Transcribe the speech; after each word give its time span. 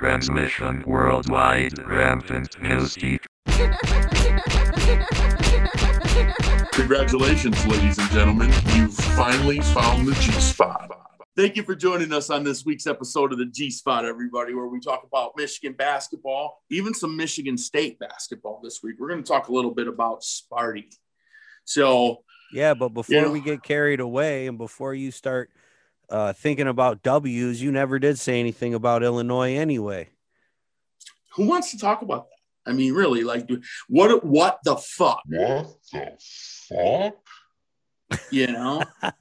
Transmission 0.00 0.84
worldwide. 0.86 1.78
Rampant 1.88 2.50
Mystique. 2.60 3.24
Congratulations, 6.72 7.66
ladies 7.66 7.96
and 7.96 8.10
gentlemen. 8.10 8.52
You've 8.74 8.92
finally 8.92 9.58
found 9.60 10.06
the 10.06 10.12
G 10.20 10.32
spot. 10.32 10.90
Thank 11.34 11.56
you 11.56 11.62
for 11.62 11.74
joining 11.74 12.12
us 12.12 12.28
on 12.28 12.44
this 12.44 12.66
week's 12.66 12.86
episode 12.86 13.32
of 13.32 13.38
the 13.38 13.46
G 13.46 13.70
Spot, 13.70 14.04
everybody, 14.04 14.52
where 14.52 14.66
we 14.66 14.80
talk 14.80 15.02
about 15.02 15.32
Michigan 15.34 15.72
basketball, 15.72 16.62
even 16.70 16.92
some 16.92 17.16
Michigan 17.16 17.56
State 17.56 17.98
basketball 17.98 18.60
this 18.62 18.82
week. 18.82 18.96
We're 18.98 19.08
going 19.08 19.22
to 19.22 19.26
talk 19.26 19.48
a 19.48 19.52
little 19.52 19.70
bit 19.74 19.88
about 19.88 20.20
Sparty. 20.20 20.94
So, 21.64 22.18
Yeah, 22.52 22.74
but 22.74 22.90
before 22.90 23.14
You 23.14 23.22
know- 23.22 23.30
we 23.32 23.40
get 23.40 23.62
carried 23.62 24.00
away 24.00 24.46
and 24.46 24.58
before 24.58 24.92
you 24.92 25.10
start 25.10 25.50
uh, 26.08 26.32
thinking 26.32 26.68
about 26.68 27.02
W's, 27.02 27.60
you 27.62 27.72
never 27.72 27.98
did 27.98 28.18
say 28.18 28.40
anything 28.40 28.74
about 28.74 29.02
Illinois 29.02 29.56
anyway. 29.56 30.08
who 31.34 31.46
wants 31.46 31.70
to 31.72 31.78
talk 31.78 32.02
about 32.02 32.26
that? 32.28 32.70
I 32.70 32.74
mean, 32.74 32.94
really, 32.94 33.22
like, 33.22 33.48
what? 33.88 34.24
What 34.24 34.58
the 34.64 34.76
fuck? 34.76 35.22
What 35.26 35.68
the 35.92 36.16
fuck? 36.68 37.14
You 38.30 38.48
know? 38.48 38.82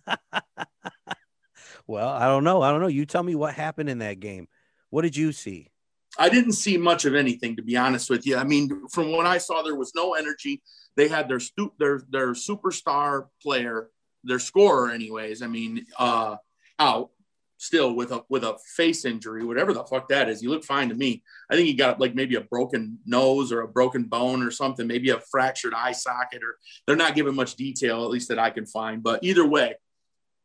Well, 1.87 2.09
I 2.09 2.25
don't 2.25 2.43
know. 2.43 2.63
I 2.63 2.71
don't 2.71 2.81
know. 2.81 2.87
You 2.87 3.05
tell 3.05 3.21
me 3.21 3.35
what 3.35 3.53
happened 3.53 3.89
in 3.89 3.99
that 3.99 4.19
game. 4.19 4.47
What 4.89 5.03
did 5.03 5.15
you 5.15 5.31
see? 5.31 5.69
I 6.17 6.29
didn't 6.29 6.53
see 6.53 6.77
much 6.77 7.05
of 7.05 7.13
anything, 7.13 7.57
to 7.57 7.61
be 7.61 7.77
honest 7.77 8.09
with 8.09 8.25
you. 8.25 8.37
I 8.37 8.43
mean, 8.43 8.87
from 8.89 9.11
what 9.11 9.27
I 9.27 9.37
saw, 9.37 9.61
there 9.61 9.75
was 9.75 9.91
no 9.95 10.13
energy. 10.15 10.63
They 10.95 11.07
had 11.07 11.27
their 11.29 11.39
stu- 11.39 11.73
their 11.77 12.01
their 12.09 12.29
superstar 12.33 13.27
player, 13.41 13.89
their 14.23 14.39
scorer, 14.39 14.89
anyways. 14.89 15.41
I 15.43 15.47
mean, 15.47 15.85
uh, 15.99 16.37
out 16.79 17.11
still 17.57 17.93
with 17.93 18.11
a 18.11 18.23
with 18.29 18.43
a 18.43 18.57
face 18.75 19.05
injury, 19.05 19.43
whatever 19.43 19.73
the 19.73 19.83
fuck 19.83 20.09
that 20.09 20.29
is. 20.29 20.41
You 20.41 20.49
look 20.49 20.63
fine 20.63 20.89
to 20.89 20.95
me. 20.95 21.23
I 21.49 21.55
think 21.55 21.67
he 21.67 21.73
got 21.73 21.99
like 21.99 22.15
maybe 22.15 22.35
a 22.35 22.41
broken 22.41 22.99
nose 23.05 23.51
or 23.51 23.61
a 23.61 23.67
broken 23.67 24.03
bone 24.03 24.43
or 24.43 24.51
something, 24.51 24.87
maybe 24.87 25.09
a 25.09 25.19
fractured 25.19 25.73
eye 25.73 25.93
socket, 25.93 26.43
or 26.43 26.57
they're 26.85 26.95
not 26.95 27.15
giving 27.15 27.35
much 27.35 27.55
detail, 27.55 28.03
at 28.03 28.09
least 28.09 28.29
that 28.29 28.39
I 28.39 28.49
can 28.49 28.65
find. 28.65 29.01
But 29.01 29.23
either 29.23 29.47
way, 29.47 29.75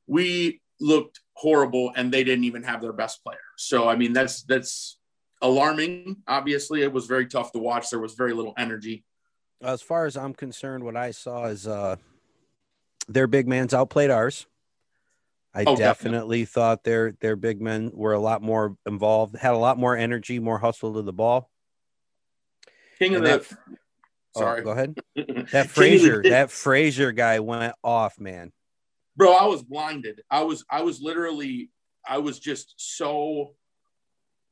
we 0.06 0.60
looked 0.80 1.20
horrible, 1.34 1.92
and 1.94 2.12
they 2.12 2.24
didn't 2.24 2.44
even 2.44 2.62
have 2.62 2.80
their 2.80 2.92
best 2.92 3.22
player. 3.22 3.38
So 3.56 3.88
I 3.88 3.96
mean, 3.96 4.12
that's 4.12 4.42
that's 4.44 4.98
alarming. 5.42 6.16
Obviously, 6.26 6.82
it 6.82 6.92
was 6.92 7.06
very 7.06 7.26
tough 7.26 7.52
to 7.52 7.58
watch. 7.58 7.90
There 7.90 8.00
was 8.00 8.14
very 8.14 8.32
little 8.32 8.54
energy. 8.56 9.04
As 9.62 9.82
far 9.82 10.06
as 10.06 10.16
I'm 10.16 10.32
concerned, 10.32 10.84
what 10.84 10.96
I 10.96 11.10
saw 11.10 11.44
is 11.46 11.66
uh, 11.66 11.96
their 13.08 13.26
big 13.26 13.46
man's 13.46 13.74
outplayed 13.74 14.10
ours. 14.10 14.46
I 15.52 15.62
Oh, 15.62 15.74
definitely, 15.76 15.80
definitely. 15.80 16.44
thought 16.44 16.84
their 16.84 17.12
their 17.20 17.36
big 17.36 17.60
men 17.60 17.90
were 17.92 18.12
a 18.12 18.20
lot 18.20 18.40
more 18.42 18.76
involved, 18.86 19.36
had 19.36 19.52
a 19.52 19.58
lot 19.58 19.78
more 19.78 19.96
energy, 19.96 20.38
more 20.38 20.58
hustle 20.58 20.94
to 20.94 21.02
the 21.02 21.12
ball. 21.12 21.50
King 22.98 23.16
of 23.16 23.22
And 23.24 23.26
the 23.26 23.38
that- 23.38 23.76
Oh, 24.36 24.40
sorry, 24.42 24.62
go 24.62 24.70
ahead. 24.70 24.96
That 25.16 25.46
the- 25.50 25.64
Frazier, 25.68 26.22
that 26.22 26.52
Frazier 26.52 27.10
guy 27.10 27.40
went 27.40 27.74
off, 27.82 28.20
man. 28.20 28.52
bro. 29.16 29.32
I 29.32 29.46
was 29.46 29.62
blinded. 29.64 30.22
I 30.30 30.42
was 30.42 30.64
I 30.70 30.82
was 30.82 31.00
literally 31.00 31.70
I 32.06 32.18
was 32.18 32.38
just 32.38 32.74
so. 32.76 33.54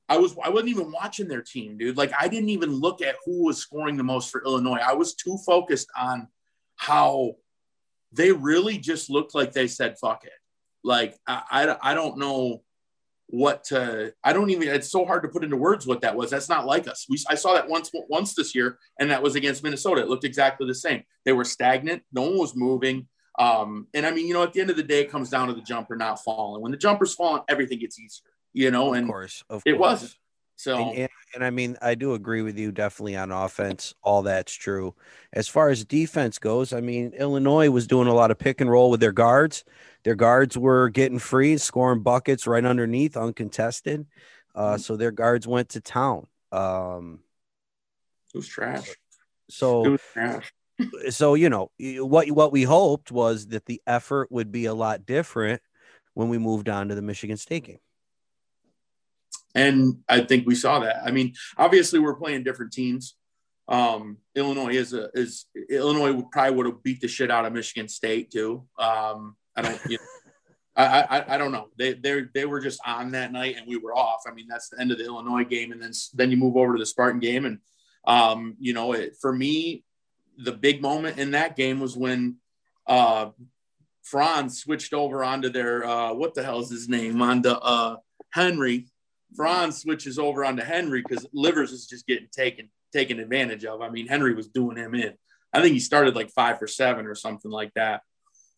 I 0.08 0.16
was 0.16 0.34
I 0.42 0.48
wasn't 0.48 0.70
even 0.70 0.90
watching 0.90 1.28
their 1.28 1.42
team, 1.42 1.78
dude. 1.78 1.96
Like 1.96 2.12
I 2.18 2.26
didn't 2.28 2.48
even 2.48 2.72
look 2.72 3.02
at 3.02 3.16
who 3.24 3.44
was 3.44 3.58
scoring 3.58 3.96
the 3.96 4.02
most 4.02 4.30
for 4.30 4.42
Illinois. 4.44 4.80
I 4.82 4.94
was 4.94 5.14
too 5.14 5.38
focused 5.46 5.88
on 5.96 6.26
how 6.76 7.36
they 8.10 8.32
really 8.32 8.78
just 8.78 9.10
looked 9.10 9.34
like 9.34 9.52
they 9.52 9.68
said 9.68 9.96
fuck 9.98 10.24
it. 10.24 10.32
Like 10.84 11.18
I 11.26 11.42
I, 11.50 11.92
I 11.92 11.94
don't 11.94 12.18
know 12.18 12.62
what 13.30 13.64
to 13.64 14.14
I 14.24 14.32
don't 14.32 14.48
even 14.50 14.68
it's 14.68 14.90
so 14.90 15.04
hard 15.04 15.22
to 15.22 15.28
put 15.28 15.44
into 15.44 15.56
words 15.56 15.86
what 15.86 16.00
that 16.00 16.16
was. 16.16 16.30
That's 16.30 16.48
not 16.48 16.66
like 16.66 16.88
us. 16.88 17.06
We 17.08 17.18
I 17.28 17.34
saw 17.34 17.54
that 17.54 17.68
once 17.68 17.90
once 18.08 18.34
this 18.34 18.54
year 18.54 18.78
and 18.98 19.10
that 19.10 19.22
was 19.22 19.34
against 19.34 19.62
Minnesota. 19.62 20.00
It 20.00 20.08
looked 20.08 20.24
exactly 20.24 20.66
the 20.66 20.74
same. 20.74 21.02
They 21.24 21.32
were 21.32 21.44
stagnant. 21.44 22.02
No 22.12 22.22
one 22.22 22.38
was 22.38 22.56
moving. 22.56 23.06
Um, 23.38 23.86
and 23.94 24.04
I 24.06 24.10
mean, 24.10 24.26
you 24.26 24.34
know, 24.34 24.42
at 24.42 24.52
the 24.52 24.60
end 24.60 24.70
of 24.70 24.76
the 24.76 24.82
day, 24.82 25.00
it 25.00 25.10
comes 25.10 25.30
down 25.30 25.48
to 25.48 25.54
the 25.54 25.62
jumper 25.62 25.94
not 25.94 26.22
falling. 26.24 26.60
When 26.62 26.72
the 26.72 26.78
jumper's 26.78 27.14
falling, 27.14 27.42
everything 27.48 27.78
gets 27.78 27.98
easier, 27.98 28.24
you 28.52 28.70
know, 28.70 28.94
and 28.94 29.04
Of 29.04 29.08
course, 29.08 29.44
of 29.48 29.62
it 29.64 29.78
course. 29.78 29.78
wasn't. 29.78 30.14
So 30.56 30.76
And, 30.76 30.92
and, 30.92 31.08
and 31.36 31.44
I 31.44 31.50
mean, 31.50 31.76
I 31.80 31.94
do 31.94 32.14
agree 32.14 32.42
with 32.42 32.58
you 32.58 32.72
definitely 32.72 33.16
on 33.16 33.30
offense. 33.30 33.94
All 34.02 34.22
that's 34.22 34.52
true. 34.52 34.94
As 35.32 35.46
far 35.46 35.68
as 35.68 35.84
defense 35.84 36.38
goes, 36.40 36.72
I 36.72 36.80
mean, 36.80 37.12
Illinois 37.12 37.70
was 37.70 37.86
doing 37.86 38.08
a 38.08 38.14
lot 38.14 38.32
of 38.32 38.38
pick 38.38 38.60
and 38.60 38.68
roll 38.70 38.90
with 38.90 39.00
their 39.00 39.12
guards. 39.12 39.64
Their 40.08 40.14
guards 40.14 40.56
were 40.56 40.88
getting 40.88 41.18
free, 41.18 41.58
scoring 41.58 42.02
buckets 42.02 42.46
right 42.46 42.64
underneath, 42.64 43.14
uncontested. 43.14 44.06
Uh, 44.54 44.76
Mhm. 44.76 44.80
So 44.80 44.96
their 44.96 45.10
guards 45.10 45.46
went 45.46 45.68
to 45.70 45.82
town. 45.82 46.26
Um, 46.50 47.22
it 48.32 48.38
was 48.38 48.48
trash. 48.48 48.86
So 49.50 49.82
It 49.82 49.84
so, 49.84 49.90
was 49.90 50.00
trash. 50.14 50.54
so 51.10 51.34
you 51.34 51.50
know 51.50 51.70
what 51.78 52.30
what 52.30 52.52
we 52.52 52.62
hoped 52.62 53.12
was 53.12 53.48
that 53.48 53.66
the 53.66 53.82
effort 53.86 54.32
would 54.32 54.50
be 54.50 54.64
a 54.64 54.72
lot 54.72 55.04
different 55.04 55.60
when 56.14 56.30
we 56.30 56.38
moved 56.38 56.70
on 56.70 56.88
to 56.88 56.94
the 56.94 57.02
Michigan 57.02 57.36
State 57.36 57.64
game. 57.64 57.80
And 59.54 60.04
I 60.08 60.22
think 60.22 60.46
we 60.46 60.54
saw 60.54 60.78
that. 60.78 61.02
I 61.04 61.10
mean, 61.10 61.34
obviously 61.58 61.98
we're 61.98 62.14
playing 62.16 62.44
different 62.44 62.72
teams. 62.72 63.14
Um, 63.68 64.16
Illinois 64.34 64.74
is 64.74 64.94
a 64.94 65.10
is 65.12 65.44
Illinois 65.68 66.12
would 66.14 66.30
probably 66.30 66.56
would 66.56 66.66
have 66.66 66.82
beat 66.82 67.02
the 67.02 67.08
shit 67.08 67.30
out 67.30 67.44
of 67.44 67.52
Michigan 67.52 67.88
State 67.90 68.30
too. 68.30 68.66
Um, 68.78 69.36
I 69.58 69.62
don't 69.62 69.80
you 69.88 69.98
know, 69.98 70.04
I, 70.76 71.02
I 71.02 71.34
I 71.34 71.38
don't 71.38 71.50
know. 71.50 71.68
They 71.76 71.94
they 71.94 72.22
they 72.32 72.44
were 72.44 72.60
just 72.60 72.80
on 72.86 73.10
that 73.12 73.32
night 73.32 73.56
and 73.58 73.66
we 73.66 73.76
were 73.76 73.94
off. 73.94 74.22
I 74.26 74.32
mean, 74.32 74.46
that's 74.48 74.68
the 74.68 74.80
end 74.80 74.92
of 74.92 74.98
the 74.98 75.04
Illinois 75.04 75.44
game, 75.44 75.72
and 75.72 75.82
then 75.82 75.92
then 76.14 76.30
you 76.30 76.36
move 76.36 76.56
over 76.56 76.74
to 76.74 76.78
the 76.78 76.86
Spartan 76.86 77.20
game, 77.20 77.44
and 77.44 77.58
um, 78.06 78.56
you 78.60 78.72
know, 78.72 78.92
it, 78.92 79.16
for 79.20 79.32
me, 79.32 79.84
the 80.38 80.52
big 80.52 80.80
moment 80.80 81.18
in 81.18 81.32
that 81.32 81.56
game 81.56 81.80
was 81.80 81.96
when 81.96 82.36
uh, 82.86 83.30
Franz 84.04 84.60
switched 84.60 84.94
over 84.94 85.24
onto 85.24 85.48
their 85.48 85.84
uh, 85.84 86.14
what 86.14 86.34
the 86.34 86.44
hell 86.44 86.60
is 86.60 86.70
his 86.70 86.88
name 86.88 87.20
onto 87.20 87.50
uh, 87.50 87.96
Henry. 88.30 88.86
Franz 89.34 89.78
switches 89.78 90.18
over 90.18 90.44
onto 90.44 90.62
Henry 90.62 91.02
because 91.06 91.26
Livers 91.34 91.72
is 91.72 91.86
just 91.86 92.06
getting 92.06 92.28
taken 92.32 92.70
taken 92.92 93.18
advantage 93.18 93.64
of. 93.64 93.82
I 93.82 93.90
mean, 93.90 94.06
Henry 94.06 94.32
was 94.32 94.46
doing 94.46 94.76
him 94.76 94.94
in. 94.94 95.14
I 95.52 95.60
think 95.60 95.72
he 95.72 95.80
started 95.80 96.14
like 96.14 96.30
five 96.30 96.58
for 96.58 96.66
seven 96.66 97.06
or 97.06 97.16
something 97.16 97.50
like 97.50 97.74
that. 97.74 98.02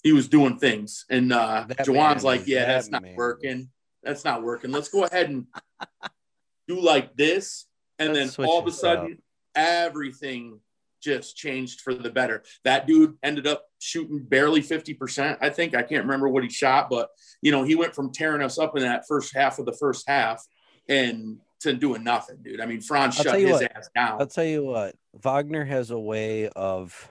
He 0.02 0.12
was 0.12 0.28
doing 0.28 0.58
things, 0.58 1.04
and 1.10 1.32
uh, 1.32 1.64
That 1.68 1.86
Juwan's 1.86 2.24
like, 2.24 2.46
"Yeah, 2.46 2.60
that 2.60 2.66
that's 2.66 2.88
not 2.90 3.02
man 3.02 3.16
working. 3.16 3.68
That's 4.02 4.24
not 4.24 4.42
working. 4.42 4.70
Let's 4.70 4.88
go 4.88 5.04
ahead 5.04 5.28
and 5.30 5.46
do 6.68 6.80
like 6.80 7.16
this." 7.16 7.66
And 7.98 8.14
Let's 8.14 8.36
then 8.36 8.46
all 8.46 8.58
of 8.58 8.66
a 8.66 8.72
sudden, 8.72 9.18
everything 9.54 10.60
just 11.00 11.36
changed 11.36 11.80
for 11.80 11.94
the 11.94 12.10
better. 12.10 12.42
That 12.64 12.86
dude 12.86 13.16
ended 13.22 13.46
up 13.46 13.64
shooting 13.78 14.20
barely 14.20 14.62
50%. 14.62 15.38
I 15.40 15.50
think 15.50 15.74
I 15.74 15.82
can't 15.82 16.04
remember 16.04 16.28
what 16.28 16.42
he 16.42 16.50
shot, 16.50 16.90
but 16.90 17.08
you 17.42 17.50
know, 17.50 17.62
he 17.62 17.74
went 17.74 17.94
from 17.94 18.12
tearing 18.12 18.42
us 18.42 18.58
up 18.58 18.76
in 18.76 18.82
that 18.82 19.04
first 19.08 19.34
half 19.34 19.58
of 19.58 19.66
the 19.66 19.72
first 19.72 20.04
half 20.06 20.44
and 20.88 21.38
to 21.60 21.72
doing 21.72 22.04
nothing, 22.04 22.38
dude. 22.42 22.60
I 22.60 22.66
mean, 22.66 22.80
Franz 22.80 23.18
I'll 23.18 23.24
shut 23.24 23.40
his 23.40 23.50
what, 23.52 23.76
ass 23.76 23.90
down. 23.94 24.20
I'll 24.20 24.26
tell 24.26 24.44
you 24.44 24.64
what, 24.64 24.94
Wagner 25.14 25.64
has 25.64 25.90
a 25.90 25.98
way 25.98 26.48
of 26.48 27.10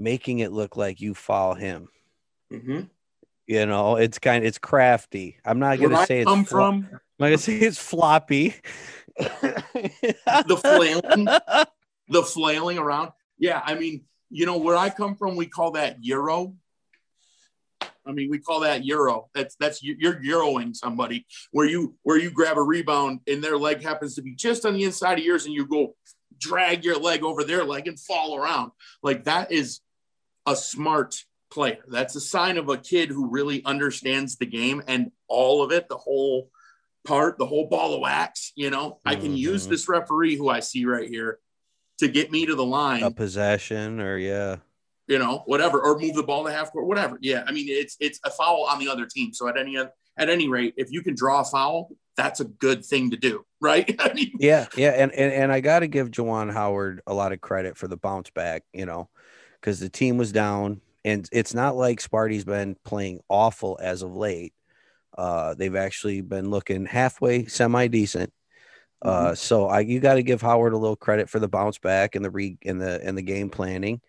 making 0.00 0.38
it 0.38 0.50
look 0.50 0.76
like 0.76 1.00
you 1.00 1.14
follow 1.14 1.54
him. 1.54 1.88
hmm 2.50 2.80
You 3.46 3.66
know, 3.66 3.96
it's 3.96 4.18
kind 4.18 4.42
of 4.42 4.48
it's 4.48 4.58
crafty. 4.58 5.36
I'm 5.44 5.58
not 5.58 5.78
Where 5.78 5.90
gonna 5.90 6.00
I 6.00 6.06
say 6.06 6.20
it's 6.20 6.28
come 6.28 6.44
flo- 6.44 6.58
from, 6.70 6.88
I'm 6.92 7.00
not 7.18 7.26
gonna 7.26 7.38
say 7.38 7.58
it's 7.58 7.78
floppy. 7.78 8.54
the 9.18 10.58
flailing, 10.62 11.26
the 12.08 12.22
flailing 12.22 12.78
around. 12.78 13.10
Yeah, 13.38 13.60
I 13.64 13.74
mean, 13.74 14.04
you 14.30 14.46
know, 14.46 14.58
where 14.58 14.76
I 14.76 14.88
come 14.90 15.16
from, 15.16 15.36
we 15.36 15.46
call 15.46 15.72
that 15.72 16.02
Euro. 16.02 16.54
I 18.06 18.12
mean, 18.12 18.30
we 18.30 18.38
call 18.38 18.60
that 18.60 18.84
Euro. 18.86 19.28
That's 19.34 19.54
that's 19.56 19.82
you're 19.82 20.16
Euroing 20.16 20.74
somebody 20.74 21.26
where 21.52 21.66
you 21.66 21.96
where 22.02 22.16
you 22.18 22.30
grab 22.30 22.56
a 22.56 22.62
rebound 22.62 23.20
and 23.26 23.44
their 23.44 23.58
leg 23.58 23.82
happens 23.82 24.14
to 24.14 24.22
be 24.22 24.34
just 24.34 24.64
on 24.64 24.74
the 24.74 24.84
inside 24.84 25.18
of 25.18 25.24
yours, 25.24 25.44
and 25.44 25.54
you 25.54 25.66
go 25.66 25.94
drag 26.38 26.84
your 26.84 26.98
leg 26.98 27.22
over 27.22 27.44
their 27.44 27.64
leg 27.64 27.86
and 27.86 28.00
fall 28.00 28.34
around. 28.36 28.72
Like 29.02 29.24
that 29.24 29.52
is 29.52 29.80
a 30.46 30.56
smart 30.56 31.16
player. 31.50 31.78
That's 31.88 32.14
a 32.16 32.20
sign 32.20 32.56
of 32.58 32.68
a 32.68 32.76
kid 32.76 33.08
who 33.08 33.28
really 33.28 33.64
understands 33.64 34.36
the 34.36 34.46
game 34.46 34.82
and 34.86 35.10
all 35.28 35.62
of 35.62 35.72
it, 35.72 35.88
the 35.88 35.96
whole 35.96 36.50
part, 37.04 37.38
the 37.38 37.46
whole 37.46 37.66
ball 37.66 37.94
of 37.94 38.00
wax. 38.00 38.52
You 38.54 38.70
know, 38.70 38.98
I 39.04 39.16
can 39.16 39.36
use 39.36 39.66
Mhm. 39.66 39.70
this 39.70 39.88
referee 39.88 40.36
who 40.36 40.48
I 40.48 40.60
see 40.60 40.84
right 40.84 41.08
here 41.08 41.40
to 41.98 42.08
get 42.08 42.30
me 42.30 42.46
to 42.46 42.54
the 42.54 42.64
line 42.64 43.02
a 43.02 43.10
possession 43.10 44.00
or 44.00 44.16
yeah. 44.16 44.56
you 45.08 45.18
know, 45.18 45.42
whatever, 45.46 45.80
or 45.82 45.98
move 45.98 46.14
the 46.14 46.22
ball 46.22 46.44
to 46.44 46.52
half 46.52 46.70
court, 46.72 46.86
whatever. 46.86 47.18
Yeah, 47.20 47.42
I 47.46 47.52
mean, 47.52 47.66
it's 47.68 47.96
it's 48.00 48.20
a 48.24 48.30
foul 48.30 48.64
on 48.70 48.78
the 48.78 48.88
other 48.88 49.06
team. 49.06 49.32
So 49.34 49.48
at 49.48 49.58
any 49.58 49.76
at 49.76 49.90
any 50.28 50.48
rate, 50.48 50.74
if 50.76 50.92
you 50.92 51.02
can 51.02 51.14
draw 51.14 51.40
a 51.40 51.44
foul, 51.44 51.90
that's 52.16 52.40
a 52.40 52.44
good 52.44 52.84
thing 52.84 53.10
to 53.10 53.16
do, 53.16 53.44
right? 53.60 53.94
I 53.98 54.12
mean, 54.12 54.32
Yeah, 54.38 54.66
yeah, 54.76 54.90
and 54.90 55.10
and, 55.12 55.32
and 55.32 55.52
I 55.52 55.60
got 55.60 55.80
to 55.80 55.88
give 55.88 56.10
Juwan 56.10 56.52
Howard 56.52 57.02
a 57.06 57.14
lot 57.14 57.32
of 57.32 57.40
credit 57.40 57.76
for 57.76 57.88
the 57.88 57.96
bounce 57.96 58.30
back, 58.30 58.62
you 58.72 58.86
know, 58.86 59.08
because 59.60 59.80
the 59.80 59.88
team 59.88 60.16
was 60.16 60.32
down, 60.32 60.80
and 61.04 61.28
it's 61.32 61.54
not 61.54 61.76
like 61.76 62.00
Sparty's 62.00 62.44
been 62.44 62.76
playing 62.84 63.20
awful 63.28 63.78
as 63.82 64.02
of 64.02 64.16
late. 64.16 64.52
Uh, 65.16 65.54
they've 65.54 65.76
actually 65.76 66.20
been 66.20 66.50
looking 66.50 66.86
halfway, 66.86 67.46
semi 67.46 67.88
decent. 67.88 68.32
Uh, 69.02 69.34
so 69.34 69.66
I 69.66 69.80
you 69.80 69.98
got 69.98 70.14
to 70.14 70.22
give 70.22 70.42
Howard 70.42 70.74
a 70.74 70.78
little 70.78 70.96
credit 70.96 71.30
for 71.30 71.38
the 71.38 71.48
bounce 71.48 71.78
back 71.78 72.14
and 72.14 72.24
the 72.24 72.30
re 72.30 72.58
and 72.64 72.80
the 72.80 73.00
and 73.02 73.16
the 73.16 73.22
game 73.22 73.48
planning. 73.48 74.00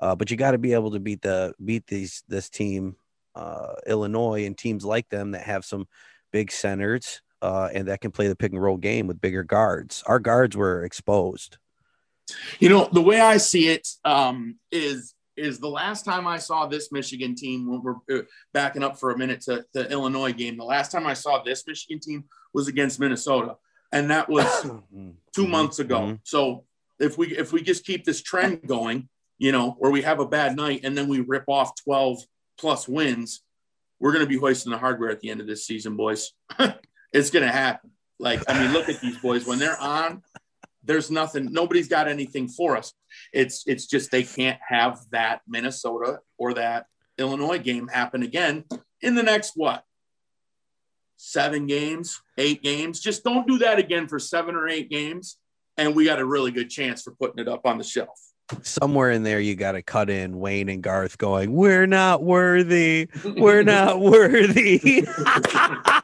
Uh, 0.00 0.14
but 0.14 0.30
you 0.30 0.36
got 0.36 0.52
to 0.52 0.58
be 0.58 0.72
able 0.72 0.92
to 0.92 1.00
beat 1.00 1.22
the 1.22 1.52
beat 1.62 1.86
these 1.86 2.22
this 2.28 2.48
team, 2.48 2.96
uh, 3.34 3.74
Illinois, 3.86 4.46
and 4.46 4.56
teams 4.56 4.84
like 4.84 5.08
them 5.08 5.32
that 5.32 5.42
have 5.42 5.64
some 5.64 5.86
big 6.32 6.50
centers 6.50 7.20
uh, 7.42 7.68
and 7.72 7.88
that 7.88 8.00
can 8.00 8.10
play 8.10 8.28
the 8.28 8.36
pick 8.36 8.52
and 8.52 8.62
roll 8.62 8.76
game 8.76 9.06
with 9.06 9.20
bigger 9.20 9.42
guards. 9.42 10.02
Our 10.06 10.18
guards 10.18 10.56
were 10.56 10.84
exposed. 10.84 11.58
You 12.60 12.68
know, 12.68 12.88
the 12.92 13.00
way 13.02 13.20
I 13.20 13.36
see 13.38 13.68
it 13.68 13.86
um, 14.04 14.56
is 14.70 15.14
is 15.36 15.60
the 15.60 15.68
last 15.68 16.04
time 16.04 16.26
I 16.26 16.38
saw 16.38 16.66
this 16.66 16.90
Michigan 16.90 17.34
team 17.36 17.68
when 17.70 17.80
we're 17.82 18.18
uh, 18.18 18.22
backing 18.52 18.82
up 18.82 18.98
for 18.98 19.12
a 19.12 19.18
minute 19.18 19.40
to 19.42 19.64
the 19.72 19.88
Illinois 19.90 20.32
game. 20.32 20.56
The 20.56 20.64
last 20.64 20.90
time 20.90 21.06
I 21.06 21.14
saw 21.14 21.42
this 21.42 21.64
Michigan 21.66 22.00
team 22.00 22.24
was 22.52 22.66
against 22.66 22.98
Minnesota, 22.98 23.56
and 23.92 24.10
that 24.10 24.28
was 24.28 24.46
2 24.62 24.82
Mhm. 25.44 25.48
months 25.48 25.78
ago. 25.78 26.00
Mhm. 26.00 26.20
So 26.24 26.64
if 26.98 27.16
we 27.16 27.36
if 27.36 27.52
we 27.52 27.62
just 27.62 27.84
keep 27.84 28.04
this 28.04 28.20
trend 28.22 28.66
going, 28.66 29.08
you 29.38 29.52
know, 29.52 29.76
where 29.78 29.92
we 29.92 30.02
have 30.02 30.18
a 30.18 30.26
bad 30.26 30.56
night 30.56 30.80
and 30.82 30.98
then 30.98 31.06
we 31.08 31.20
rip 31.20 31.44
off 31.46 31.72
twelve 31.82 32.18
plus 32.58 32.88
wins, 32.88 33.42
we're 34.00 34.12
going 34.12 34.24
to 34.24 34.28
be 34.28 34.36
hoisting 34.38 34.72
the 34.72 34.78
hardware 34.78 35.10
at 35.10 35.20
the 35.20 35.30
end 35.30 35.40
of 35.40 35.46
this 35.46 35.64
season, 35.64 35.94
boys. 35.96 36.32
it's 37.12 37.30
going 37.30 37.44
to 37.46 37.52
happen. 37.52 37.90
Like 38.18 38.42
I 38.50 38.60
mean, 38.60 38.72
look 38.72 38.88
at 38.88 39.00
these 39.00 39.16
boys 39.18 39.46
when 39.46 39.60
they're 39.60 39.78
on. 39.80 40.22
There's 40.88 41.10
nothing. 41.10 41.52
Nobody's 41.52 41.86
got 41.86 42.08
anything 42.08 42.48
for 42.48 42.76
us. 42.76 42.94
It's 43.32 43.62
it's 43.66 43.86
just 43.86 44.10
they 44.10 44.24
can't 44.24 44.58
have 44.66 44.98
that 45.12 45.42
Minnesota 45.46 46.20
or 46.38 46.54
that 46.54 46.86
Illinois 47.18 47.58
game 47.58 47.88
happen 47.88 48.22
again 48.22 48.64
in 49.02 49.14
the 49.14 49.22
next 49.22 49.52
what 49.54 49.84
seven 51.18 51.66
games, 51.66 52.22
eight 52.38 52.62
games. 52.62 53.00
Just 53.00 53.22
don't 53.22 53.46
do 53.46 53.58
that 53.58 53.78
again 53.78 54.08
for 54.08 54.18
seven 54.18 54.54
or 54.54 54.66
eight 54.66 54.88
games, 54.88 55.36
and 55.76 55.94
we 55.94 56.06
got 56.06 56.20
a 56.20 56.24
really 56.24 56.52
good 56.52 56.70
chance 56.70 57.02
for 57.02 57.10
putting 57.12 57.38
it 57.38 57.48
up 57.48 57.66
on 57.66 57.76
the 57.76 57.84
shelf. 57.84 58.18
Somewhere 58.62 59.10
in 59.10 59.24
there, 59.24 59.40
you 59.40 59.56
got 59.56 59.72
to 59.72 59.82
cut 59.82 60.08
in 60.08 60.38
Wayne 60.38 60.70
and 60.70 60.82
Garth 60.82 61.18
going, 61.18 61.52
"We're 61.52 61.86
not 61.86 62.22
worthy. 62.22 63.08
We're 63.36 63.62
not 63.62 64.00
worthy." 64.00 65.06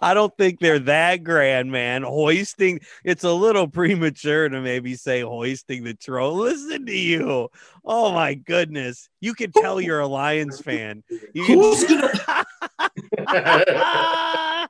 I 0.00 0.14
don't 0.14 0.34
think 0.36 0.60
they're 0.60 0.78
that 0.80 1.24
grand, 1.24 1.70
man. 1.72 2.02
Hoisting, 2.02 2.80
it's 3.04 3.24
a 3.24 3.32
little 3.32 3.68
premature 3.68 4.48
to 4.48 4.60
maybe 4.60 4.94
say 4.94 5.20
hoisting 5.22 5.84
the 5.84 5.94
trophy. 5.94 6.36
Listen 6.36 6.86
to 6.86 6.96
you. 6.96 7.48
Oh 7.84 8.12
my 8.12 8.34
goodness. 8.34 9.08
You 9.20 9.34
can 9.34 9.52
tell 9.52 9.80
you're 9.80 10.00
a 10.00 10.06
Lions 10.06 10.60
fan. 10.60 11.02
You 11.32 11.44
can- 11.44 11.58
Who's 11.58 11.84
gonna 11.84 12.10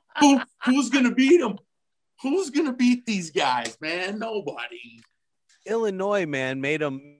who, 0.19 0.41
who's 0.65 0.89
gonna 0.89 1.13
beat 1.13 1.37
them? 1.39 1.57
Who's 2.21 2.49
gonna 2.49 2.73
beat 2.73 3.05
these 3.05 3.31
guys, 3.31 3.77
man? 3.81 4.19
Nobody. 4.19 5.01
Illinois, 5.65 6.25
man, 6.25 6.61
made 6.61 6.81
them 6.81 7.17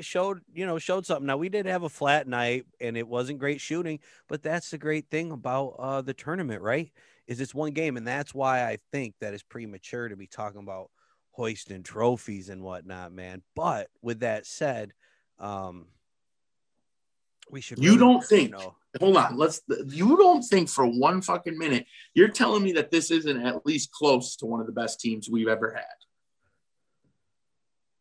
showed 0.00 0.40
you 0.52 0.66
know 0.66 0.78
showed 0.78 1.06
something. 1.06 1.26
Now 1.26 1.36
we 1.36 1.48
did 1.48 1.66
have 1.66 1.82
a 1.82 1.88
flat 1.88 2.26
night 2.26 2.66
and 2.80 2.96
it 2.96 3.06
wasn't 3.06 3.38
great 3.38 3.60
shooting, 3.60 4.00
but 4.28 4.42
that's 4.42 4.70
the 4.70 4.78
great 4.78 5.08
thing 5.10 5.30
about 5.30 5.76
uh 5.78 6.00
the 6.02 6.14
tournament, 6.14 6.62
right? 6.62 6.90
Is 7.26 7.40
it's 7.40 7.54
one 7.54 7.72
game, 7.72 7.96
and 7.96 8.06
that's 8.06 8.34
why 8.34 8.64
I 8.64 8.78
think 8.90 9.14
that 9.20 9.34
it's 9.34 9.42
premature 9.44 10.08
to 10.08 10.16
be 10.16 10.26
talking 10.26 10.60
about 10.62 10.90
hoisting 11.30 11.82
trophies 11.84 12.48
and 12.48 12.62
whatnot, 12.62 13.12
man. 13.12 13.42
But 13.54 13.88
with 14.02 14.20
that 14.20 14.46
said, 14.46 14.92
um 15.38 15.86
we 17.50 17.60
should 17.60 17.78
You 17.78 17.96
don't 17.98 18.24
think- 18.24 18.50
know, 18.52 18.76
Hold 18.98 19.16
on. 19.18 19.36
Let's. 19.36 19.62
You 19.86 20.16
don't 20.16 20.42
think 20.42 20.68
for 20.68 20.84
one 20.84 21.22
fucking 21.22 21.56
minute 21.56 21.86
you're 22.14 22.26
telling 22.28 22.64
me 22.64 22.72
that 22.72 22.90
this 22.90 23.12
isn't 23.12 23.40
at 23.46 23.64
least 23.64 23.92
close 23.92 24.34
to 24.36 24.46
one 24.46 24.58
of 24.60 24.66
the 24.66 24.72
best 24.72 24.98
teams 24.98 25.30
we've 25.30 25.46
ever 25.46 25.72
had? 25.72 25.84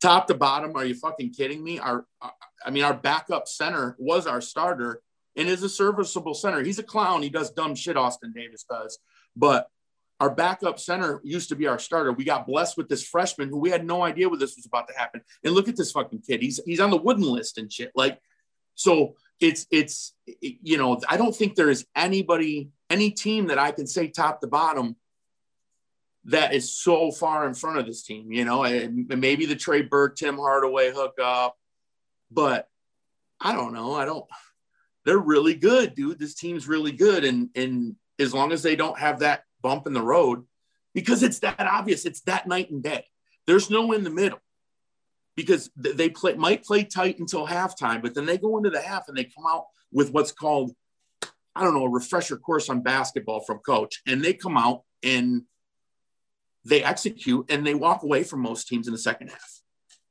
Top 0.01 0.28
to 0.28 0.34
bottom, 0.34 0.75
are 0.75 0.86
you 0.86 0.96
fucking 0.96 1.34
kidding 1.34 1.63
me? 1.63 1.80
Our, 1.80 2.06
I 2.66 2.69
mean, 2.72 2.84
our 2.84 2.94
backup 2.94 3.48
center 3.48 3.96
was 4.00 4.28
our 4.28 4.42
starter 4.42 5.01
and 5.36 5.48
is 5.48 5.63
a 5.63 5.69
serviceable 5.69 6.34
center. 6.34 6.63
He's 6.63 6.80
a 6.80 6.84
clown. 6.84 7.22
He 7.22 7.30
does 7.30 7.51
dumb 7.51 7.75
shit. 7.75 7.98
Austin 7.98 8.31
Davis 8.34 8.66
does, 8.69 8.98
but 9.36 9.68
our 10.19 10.30
backup 10.30 10.80
center 10.80 11.22
used 11.24 11.50
to 11.50 11.56
be 11.56 11.68
our 11.68 11.80
starter. 11.80 12.12
We 12.12 12.25
got 12.25 12.46
blessed 12.46 12.78
with 12.78 12.90
this 12.90 13.06
freshman 13.06 13.50
who 13.50 13.57
we 13.57 13.69
had 13.69 13.86
no 13.86 14.04
idea 14.04 14.28
what 14.28 14.40
this 14.40 14.56
was 14.56 14.66
about 14.66 14.88
to 14.90 14.98
happen. 14.98 15.22
And 15.44 15.54
look 15.54 15.69
at 15.69 15.78
this 15.78 15.92
fucking 15.92 16.22
kid. 16.22 16.42
He's 16.42 16.60
he's 16.66 16.81
on 16.81 16.92
the 16.92 16.98
wooden 16.98 17.24
list 17.24 17.57
and 17.57 17.72
shit. 17.72 17.92
Like, 17.96 18.19
so 18.75 19.16
it's 19.40 19.66
it's 19.72 20.13
you 20.42 20.78
know 20.78 21.00
I 21.07 21.16
don't 21.16 21.36
think 21.36 21.56
there 21.56 21.69
is 21.69 21.86
anybody 21.96 22.69
any 22.90 23.12
team 23.12 23.48
that 23.48 23.57
I 23.60 23.72
can 23.72 23.88
say 23.88 24.07
top 24.07 24.42
to 24.42 24.48
bottom 24.48 24.98
that 26.31 26.53
is 26.53 26.75
so 26.75 27.11
far 27.11 27.47
in 27.47 27.53
front 27.53 27.77
of 27.77 27.85
this 27.85 28.03
team. 28.03 28.31
You 28.31 28.45
know, 28.45 28.63
and 28.63 29.07
maybe 29.07 29.45
the 29.45 29.55
Trey 29.55 29.81
Burke, 29.81 30.15
Tim 30.15 30.37
Hardaway 30.37 30.91
hookup, 30.91 31.57
but 32.31 32.67
I 33.39 33.53
don't 33.53 33.73
know. 33.73 33.93
I 33.93 34.05
don't. 34.05 34.25
They're 35.05 35.17
really 35.17 35.55
good, 35.55 35.95
dude. 35.95 36.19
This 36.19 36.35
team's 36.35 36.67
really 36.67 36.91
good, 36.91 37.23
and 37.23 37.49
and 37.55 37.95
as 38.19 38.33
long 38.33 38.51
as 38.51 38.63
they 38.63 38.75
don't 38.75 38.99
have 38.99 39.19
that 39.19 39.43
bump 39.61 39.87
in 39.87 39.93
the 39.93 40.01
road, 40.01 40.45
because 40.93 41.23
it's 41.23 41.39
that 41.39 41.59
obvious, 41.59 42.05
it's 42.05 42.21
that 42.21 42.47
night 42.47 42.69
and 42.69 42.83
day. 42.83 43.05
There's 43.47 43.69
no 43.69 43.91
in 43.93 44.03
the 44.03 44.09
middle 44.09 44.39
because 45.35 45.71
they 45.75 46.09
play 46.09 46.33
might 46.33 46.63
play 46.63 46.83
tight 46.83 47.17
until 47.19 47.47
halftime, 47.47 48.01
but 48.01 48.13
then 48.13 48.25
they 48.25 48.37
go 48.37 48.57
into 48.57 48.69
the 48.69 48.81
half 48.81 49.07
and 49.07 49.17
they 49.17 49.23
come 49.23 49.45
out 49.47 49.65
with 49.91 50.11
what's 50.11 50.33
called, 50.33 50.75
I 51.55 51.63
don't 51.63 51.73
know, 51.73 51.85
a 51.85 51.89
refresher 51.89 52.37
course 52.37 52.69
on 52.69 52.81
basketball 52.81 53.39
from 53.41 53.59
coach, 53.59 54.01
and 54.05 54.21
they 54.21 54.33
come 54.33 54.57
out 54.57 54.83
and 55.01 55.43
they 56.69 56.83
execute 56.83 57.50
and 57.51 57.66
they 57.66 57.74
walk 57.74 58.04
away 58.04 58.24
from 58.24 58.42
most 58.42 58.68
teams 58.68 58.88
in 58.88 58.94
the 58.94 59.00
second 59.00 59.30
half. 59.30 59.62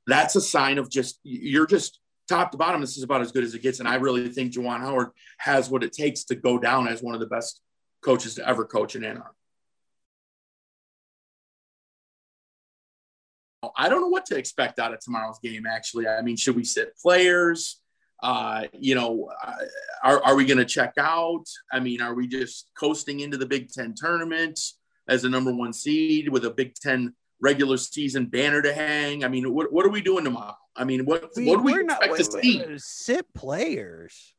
That's 0.07 0.37
a 0.37 0.41
sign 0.41 0.79
of 0.79 0.91
just 0.91 1.21
you're 1.23 1.67
just 1.67 2.01
top 2.29 2.51
to 2.53 2.59
bottom. 2.59 2.81
This 2.81 2.97
is 2.97 3.03
about 3.03 3.21
as 3.21 3.33
good 3.33 3.45
as 3.45 3.55
it 3.55 3.63
gets, 3.63 3.81
and 3.81 3.89
I 3.89 3.97
really 3.97 4.29
think 4.29 4.53
Juwan 4.53 4.81
Howard 4.81 5.11
has 5.39 5.71
what 5.71 5.85
it 5.85 5.93
takes 5.93 6.25
to 6.25 6.35
go 6.35 6.59
down 6.59 6.89
as 6.89 7.03
one 7.03 7.15
of 7.15 7.21
the 7.21 7.27
best 7.27 7.61
coaches 8.03 8.35
to 8.37 8.49
ever 8.49 8.65
coach 8.65 8.97
in 8.97 9.05
Ann 9.05 9.19
Arbor. 9.19 9.35
I 13.77 13.89
don't 13.89 14.01
know 14.01 14.09
what 14.09 14.27
to 14.27 14.37
expect 14.37 14.79
out 14.79 14.95
of 14.95 15.01
tomorrow's 15.01 15.39
game. 15.41 15.67
Actually, 15.67 16.07
I 16.07 16.23
mean, 16.23 16.37
should 16.37 16.57
we 16.57 16.65
sit 16.65 16.97
players? 16.97 17.81
Uh, 18.23 18.65
you 18.73 18.95
know, 18.95 19.31
uh, 19.45 19.55
are, 20.03 20.25
are 20.25 20.37
we 20.37 20.45
going 20.45 20.59
to 20.59 20.65
check 20.65 20.95
out? 20.99 21.45
I 21.73 21.81
mean, 21.81 22.01
are 22.01 22.15
we 22.15 22.27
just 22.27 22.71
coasting 22.79 23.21
into 23.21 23.37
the 23.37 23.47
Big 23.47 23.71
Ten 23.71 23.95
tournament 23.97 24.59
as 25.09 25.25
a 25.25 25.29
number 25.29 25.53
one 25.53 25.73
seed 25.73 26.29
with 26.29 26.45
a 26.45 26.51
Big 26.51 26.75
Ten 26.75 27.15
regular 27.41 27.77
season 27.77 28.27
banner 28.27 28.63
to 28.63 28.73
hang? 28.73 29.25
I 29.25 29.29
mean, 29.29 29.53
what, 29.53 29.73
what 29.73 29.87
are 29.87 29.91
we 29.91 30.01
doing 30.01 30.25
tomorrow? 30.25 30.57
I 30.77 30.85
mean, 30.85 31.05
what 31.05 31.23
what 31.23 31.35
do 31.35 31.63
we 31.63 31.73
expect 31.73 31.89
not 31.89 32.01
to 32.03 32.11
wait, 32.11 32.43
see? 32.43 32.59
wait, 32.65 32.81
sit 32.81 33.35
players. 33.35 34.35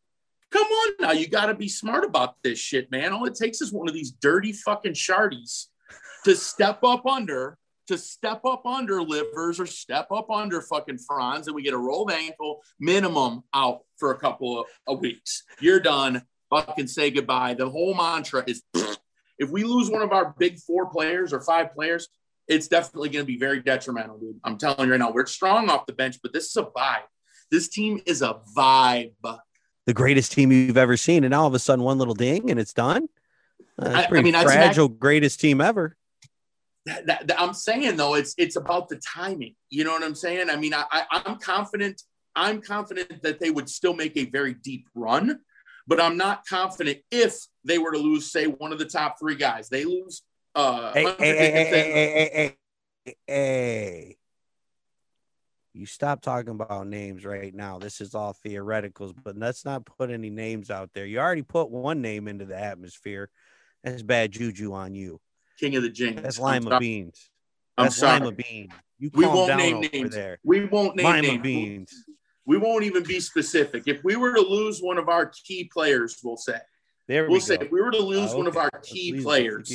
Come 0.51 0.65
on 0.65 0.93
now, 0.99 1.11
you 1.11 1.27
got 1.27 1.47
to 1.47 1.53
be 1.53 1.67
smart 1.67 2.03
about 2.03 2.35
this 2.43 2.57
shit, 2.57 2.89
man. 2.89 3.13
All 3.13 3.25
it 3.25 3.35
takes 3.35 3.61
is 3.61 3.71
one 3.71 3.87
of 3.87 3.93
these 3.93 4.11
dirty 4.11 4.51
fucking 4.51 4.93
shardies 4.93 5.65
to 6.25 6.35
step 6.35 6.83
up 6.83 7.05
under, 7.05 7.57
to 7.87 7.97
step 7.97 8.41
up 8.45 8.65
under 8.65 9.03
Livers 9.03 9.59
or 9.59 9.67
step 9.67 10.07
up 10.11 10.31
under 10.31 10.61
fucking 10.61 10.97
Franz, 10.97 11.47
and 11.47 11.55
we 11.55 11.61
get 11.61 11.73
a 11.73 11.77
rolled 11.77 12.11
ankle 12.11 12.61
minimum 12.79 13.43
out 13.53 13.81
for 13.97 14.11
a 14.11 14.17
couple 14.17 14.61
of, 14.61 14.65
of 14.87 15.01
weeks. 15.01 15.43
You're 15.59 15.79
done. 15.79 16.23
Fucking 16.49 16.87
say 16.87 17.11
goodbye. 17.11 17.53
The 17.53 17.69
whole 17.69 17.93
mantra 17.93 18.43
is 18.47 18.63
if 19.39 19.49
we 19.49 19.63
lose 19.63 19.89
one 19.89 20.01
of 20.01 20.11
our 20.11 20.35
big 20.37 20.59
four 20.59 20.87
players 20.89 21.33
or 21.33 21.39
five 21.41 21.73
players, 21.73 22.07
it's 22.47 22.67
definitely 22.67 23.09
going 23.09 23.23
to 23.23 23.27
be 23.27 23.37
very 23.37 23.61
detrimental, 23.61 24.17
dude. 24.19 24.39
I'm 24.43 24.57
telling 24.57 24.85
you 24.85 24.91
right 24.91 24.99
now, 24.99 25.11
we're 25.11 25.25
strong 25.25 25.69
off 25.69 25.85
the 25.85 25.93
bench, 25.93 26.17
but 26.21 26.33
this 26.33 26.47
is 26.47 26.57
a 26.57 26.63
vibe. 26.63 27.03
This 27.51 27.69
team 27.69 28.01
is 28.05 28.21
a 28.21 28.39
vibe. 28.55 29.13
the 29.85 29.93
greatest 29.93 30.31
team 30.33 30.51
you've 30.51 30.77
ever 30.77 30.97
seen, 30.97 31.23
and 31.23 31.31
now 31.31 31.41
all 31.41 31.47
of 31.47 31.53
a 31.55 31.59
sudden 31.59 31.83
one 31.83 31.97
little 31.97 32.13
ding 32.13 32.51
and 32.51 32.59
it's 32.59 32.73
done. 32.73 33.07
Uh, 33.81 34.05
I- 34.11 34.15
I 34.17 34.21
mean, 34.21 34.33
fragile, 34.33 34.87
greatest 34.87 35.39
team 35.39 35.61
ever. 35.61 35.95
that, 36.85 37.05
that, 37.07 37.27
that- 37.27 37.41
I'm 37.41 37.53
saying 37.53 37.95
though, 37.97 38.15
it's 38.15 38.35
it's 38.37 38.55
about 38.55 38.89
the 38.89 38.97
timing. 38.97 39.55
You 39.69 39.83
know 39.85 39.91
what 39.93 40.03
I'm 40.03 40.15
saying? 40.15 40.49
I 40.49 40.57
mean, 40.57 40.73
I, 40.73 40.83
I 40.91 41.21
I'm 41.25 41.37
confident. 41.39 42.01
I'm 42.35 42.61
confident 42.61 43.21
that 43.23 43.39
they 43.39 43.49
would 43.49 43.67
still 43.69 43.93
make 43.93 44.15
a 44.15 44.25
very 44.25 44.53
deep 44.53 44.87
run, 44.95 45.39
but 45.89 45.99
I'm 45.99 46.17
not 46.17 46.45
confident 46.45 46.99
if 47.09 47.47
they 47.65 47.79
were 47.79 47.91
to 47.91 47.97
lose, 47.97 48.31
say, 48.31 48.45
one 48.45 48.71
of 48.71 48.77
the 48.77 48.85
top 48.85 49.19
three 49.19 49.35
guys. 49.35 49.69
They 49.69 49.85
lose. 49.85 50.21
Uh, 50.53 50.93
Hey, 50.93 51.03
hey, 51.03 51.13
hey, 51.17 51.35
hey, 51.35 51.51
hey, 51.51 51.65
hey, 51.65 52.29
hey, 52.33 52.57
hey, 53.05 53.15
hey. 53.27 54.17
You 55.73 55.87
stop 55.87 56.21
talking 56.21 56.51
about 56.51 56.85
names 56.87 57.25
right 57.25 57.53
now. 57.53 57.79
This 57.79 58.01
is 58.01 58.13
all 58.13 58.35
theoreticals, 58.45 59.15
but 59.23 59.35
let's 59.35 59.65
not 59.65 59.83
put 59.85 60.11
any 60.11 60.29
names 60.29 60.69
out 60.69 60.91
there. 60.93 61.07
You 61.07 61.19
already 61.19 61.41
put 61.41 61.71
one 61.71 62.01
name 62.01 62.27
into 62.27 62.45
the 62.45 62.57
atmosphere. 62.57 63.29
That's 63.83 64.03
bad 64.03 64.31
juju 64.31 64.73
on 64.73 64.93
you. 64.93 65.19
King 65.59 65.75
of 65.75 65.83
the 65.83 65.89
Jinx. 65.89 66.21
That's 66.21 66.37
I'm 66.37 66.43
lima 66.43 66.69
sorry. 66.69 66.79
beans. 66.79 67.29
I'm 67.77 67.85
That's 67.85 67.97
sorry. 67.97 68.19
lima 68.19 68.31
bean. 68.31 68.69
You 68.99 69.09
We 69.13 69.25
won't 69.25 69.47
down 69.47 69.57
name 69.57 69.77
over 69.77 69.89
names. 69.93 70.13
there. 70.13 70.39
We 70.43 70.65
won't 70.65 70.95
name 70.95 71.05
Lima 71.05 71.27
names. 71.33 71.41
beans. 71.41 72.05
We 72.49 72.57
won't 72.57 72.83
even 72.83 73.03
be 73.03 73.19
specific. 73.19 73.83
If 73.85 74.03
we 74.03 74.15
were 74.15 74.33
to 74.33 74.41
lose 74.41 74.79
one 74.81 74.97
of 74.97 75.07
our 75.07 75.27
key 75.27 75.65
players, 75.71 76.17
we'll 76.23 76.35
say. 76.35 76.57
There 77.07 77.25
we 77.25 77.29
We'll 77.29 77.39
go. 77.41 77.45
say 77.45 77.57
if 77.61 77.71
we 77.71 77.79
were 77.79 77.91
to 77.91 78.01
lose 78.01 78.33
Oh, 78.33 78.37
one 78.39 78.47
of 78.47 78.57
okay. 78.57 78.67
our 78.73 78.81
key 78.81 79.21
players, 79.21 79.69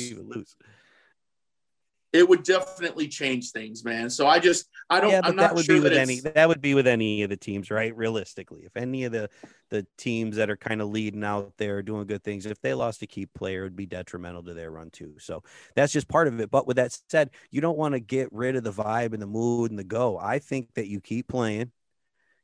it 2.11 2.27
would 2.27 2.43
definitely 2.43 3.07
change 3.07 3.51
things, 3.51 3.85
man. 3.85 4.09
So 4.09 4.27
I 4.27 4.39
just 4.39 4.65
I 4.89 4.99
don't. 4.99 5.09
yeah, 5.09 5.21
but 5.21 5.29
I'm 5.29 5.35
that 5.37 5.55
would 5.55 5.63
sure 5.63 5.77
be 5.77 5.79
with 5.83 5.93
that 5.93 6.01
any 6.01 6.19
that 6.19 6.49
would 6.49 6.59
be 6.59 6.73
with 6.73 6.85
any 6.85 7.23
of 7.23 7.29
the 7.29 7.37
teams, 7.37 7.71
right? 7.71 7.95
Realistically, 7.95 8.63
if 8.65 8.75
any 8.75 9.05
of 9.05 9.13
the 9.13 9.29
the 9.69 9.87
teams 9.97 10.35
that 10.35 10.49
are 10.49 10.57
kind 10.57 10.81
of 10.81 10.89
leading 10.89 11.23
out 11.23 11.53
there 11.57 11.81
doing 11.81 12.07
good 12.07 12.25
things, 12.25 12.45
if 12.45 12.59
they 12.59 12.73
lost 12.73 13.01
a 13.01 13.07
key 13.07 13.25
player, 13.25 13.61
it 13.61 13.63
would 13.67 13.75
be 13.77 13.85
detrimental 13.85 14.43
to 14.43 14.53
their 14.53 14.71
run 14.71 14.89
too. 14.89 15.15
So 15.19 15.43
that's 15.75 15.93
just 15.93 16.09
part 16.09 16.27
of 16.27 16.37
it. 16.41 16.51
But 16.51 16.67
with 16.67 16.75
that 16.75 16.97
said, 17.09 17.29
you 17.51 17.61
don't 17.61 17.77
want 17.77 17.93
to 17.93 18.01
get 18.01 18.27
rid 18.33 18.57
of 18.57 18.65
the 18.65 18.71
vibe 18.73 19.13
and 19.13 19.21
the 19.21 19.27
mood 19.27 19.71
and 19.71 19.79
the 19.79 19.85
go. 19.85 20.17
I 20.19 20.39
think 20.39 20.73
that 20.73 20.87
you 20.87 20.99
keep 20.99 21.29
playing. 21.29 21.71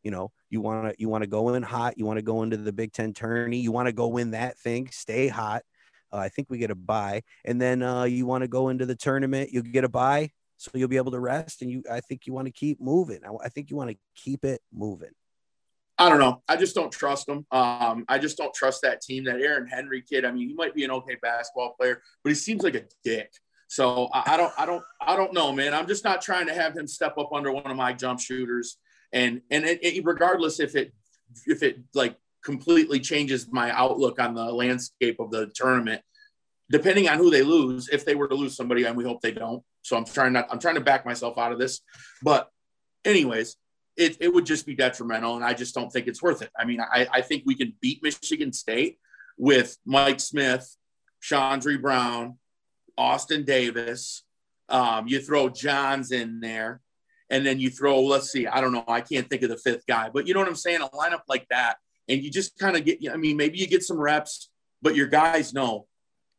You 0.04 0.12
know, 0.12 0.32
you 0.50 0.62
want 0.62 0.90
to 0.90 0.96
you 1.00 1.10
want 1.10 1.24
to 1.24 1.30
go 1.30 1.54
in 1.54 1.64
hot. 1.64 1.98
You 1.98 2.06
want 2.06 2.18
to 2.18 2.24
go 2.24 2.44
into 2.44 2.58
the 2.58 2.74
Big 2.74 2.92
Ten 2.92 3.14
tourney. 3.14 3.60
You 3.60 3.72
want 3.72 3.88
to 3.88 3.94
go 3.94 4.08
win 4.08 4.32
that 4.32 4.58
thing. 4.58 4.90
Stay 4.92 5.28
hot. 5.28 5.64
Uh, 6.12 6.18
I 6.18 6.30
think 6.30 6.50
we 6.50 6.58
get 6.58 6.72
a 6.72 6.76
buy, 6.76 7.24
and 7.46 7.62
then 7.62 7.82
uh, 7.82 8.04
you 8.04 8.26
want 8.26 8.42
to 8.44 8.48
go 8.48 8.70
into 8.70 8.86
the 8.86 8.96
tournament. 8.96 9.52
You 9.52 9.62
get 9.64 9.84
a 9.84 9.90
buy, 9.90 10.32
so 10.58 10.72
you'll 10.74 10.90
be 10.90 10.98
able 10.98 11.12
to 11.12 11.20
rest. 11.20 11.62
And 11.62 11.72
you, 11.72 11.84
I 11.90 12.02
think 12.02 12.28
you 12.28 12.34
want 12.34 12.48
to 12.48 12.52
keep 12.52 12.82
moving. 12.82 13.20
I, 13.26 13.46
I 13.46 13.50
think 13.50 13.70
you 13.70 13.78
want 13.78 13.92
to 13.92 13.98
keep 14.16 14.44
it 14.44 14.62
moving. 14.74 15.12
I 15.98 16.10
don't 16.10 16.20
know. 16.20 16.42
I 16.50 16.56
just 16.56 16.74
don't 16.74 16.92
trust 16.92 17.28
them. 17.28 17.46
Um, 17.52 18.06
I 18.10 18.18
just 18.18 18.36
don't 18.36 18.54
trust 18.54 18.82
that 18.82 19.02
team. 19.02 19.26
That 19.26 19.40
Aaron 19.40 19.68
Henry 19.68 20.02
kid. 20.02 20.26
I 20.26 20.32
mean, 20.32 20.50
he 20.50 20.56
might 20.56 20.74
be 20.74 20.84
an 20.84 20.92
okay 20.92 21.16
basketball 21.22 21.76
player, 21.80 22.02
but 22.24 22.30
he 22.30 22.36
seems 22.36 22.64
like 22.64 22.76
a 22.76 22.84
dick. 23.04 23.32
So 23.68 24.10
I, 24.12 24.34
I 24.34 24.38
don't, 24.38 24.52
I 24.58 24.66
don't, 24.66 24.84
I 25.00 25.16
don't 25.16 25.34
know, 25.34 25.54
man. 25.54 25.74
I'm 25.74 25.88
just 25.88 26.04
not 26.04 26.22
trying 26.22 26.48
to 26.48 26.54
have 26.54 26.76
him 26.76 26.88
step 26.88 27.18
up 27.18 27.30
under 27.32 27.52
one 27.52 27.68
of 27.68 27.78
my 27.78 27.94
jump 27.94 28.20
shooters. 28.20 28.78
And 29.14 29.42
and 29.50 29.66
it, 29.66 29.84
it, 29.84 30.06
regardless 30.06 30.60
if 30.60 30.76
it 30.76 30.94
if 31.46 31.64
it 31.64 31.80
like 31.94 32.18
completely 32.44 33.00
changes 33.00 33.52
my 33.52 33.72
outlook 33.72 34.20
on 34.20 34.34
the 34.34 34.46
landscape 34.46 35.20
of 35.20 35.32
the 35.32 35.48
tournament, 35.54 36.02
depending 36.70 37.08
on 37.10 37.18
who 37.18 37.30
they 37.30 37.44
lose, 37.44 37.90
if 37.90 38.06
they 38.06 38.16
were 38.16 38.28
to 38.28 38.36
lose 38.36 38.56
somebody, 38.56 38.86
and 38.86 38.98
we 38.98 39.04
hope 39.04 39.22
they 39.22 39.32
don't. 39.32 39.64
So 39.84 39.98
I'm 39.98 40.06
trying 40.06 40.34
not, 40.34 40.48
I'm 40.50 40.60
trying 40.60 40.76
to 40.76 40.82
back 40.82 41.06
myself 41.06 41.38
out 41.38 41.52
of 41.52 41.60
this. 41.60 41.82
But 42.24 42.50
anyways, 43.06 43.58
it, 43.98 44.18
it 44.20 44.34
would 44.34 44.46
just 44.46 44.66
be 44.66 44.76
detrimental. 44.76 45.36
And 45.36 45.44
I 45.44 45.54
just 45.54 45.76
don't 45.76 45.92
think 45.92 46.08
it's 46.08 46.22
worth 46.22 46.42
it. 46.42 46.50
I 46.58 46.66
mean, 46.66 46.80
I, 46.82 47.08
I 47.12 47.22
think 47.22 47.44
we 47.46 47.56
can 47.56 47.74
beat 47.82 48.02
Michigan 48.02 48.54
State 48.54 49.00
with 49.38 49.78
Mike 49.86 50.20
Smith, 50.20 50.76
Chaundee 51.22 51.82
Brown, 51.82 52.38
Austin 52.98 53.44
Davis. 53.44 54.24
Um, 54.70 55.08
you 55.08 55.20
throw 55.20 55.50
Johns 55.50 56.12
in 56.12 56.40
there, 56.40 56.82
and 57.32 57.44
then 57.46 57.60
you 57.60 57.72
throw, 57.72 58.00
let's 58.02 58.32
see, 58.32 58.46
I 58.46 58.62
don't 58.62 58.74
know, 58.74 58.84
I 58.88 59.02
can't 59.02 59.28
think 59.28 59.42
of 59.42 59.50
the 59.50 59.58
fifth 59.58 59.88
guy, 59.88 60.10
but 60.14 60.28
you 60.28 60.36
know 60.36 60.40
what 60.42 60.50
I'm 60.50 60.56
saying? 60.56 60.82
A 60.82 60.90
lineup 60.90 61.22
like 61.28 61.48
that. 61.50 61.78
And 62.08 62.22
you 62.22 62.30
just 62.30 62.60
kind 62.60 62.76
of 62.76 62.86
get, 62.86 63.00
I 63.12 63.16
mean, 63.16 63.38
maybe 63.38 63.58
you 63.58 63.68
get 63.68 63.84
some 63.84 64.00
reps, 64.00 64.50
but 64.82 64.96
your 64.96 65.08
guys 65.08 65.54
know 65.54 65.88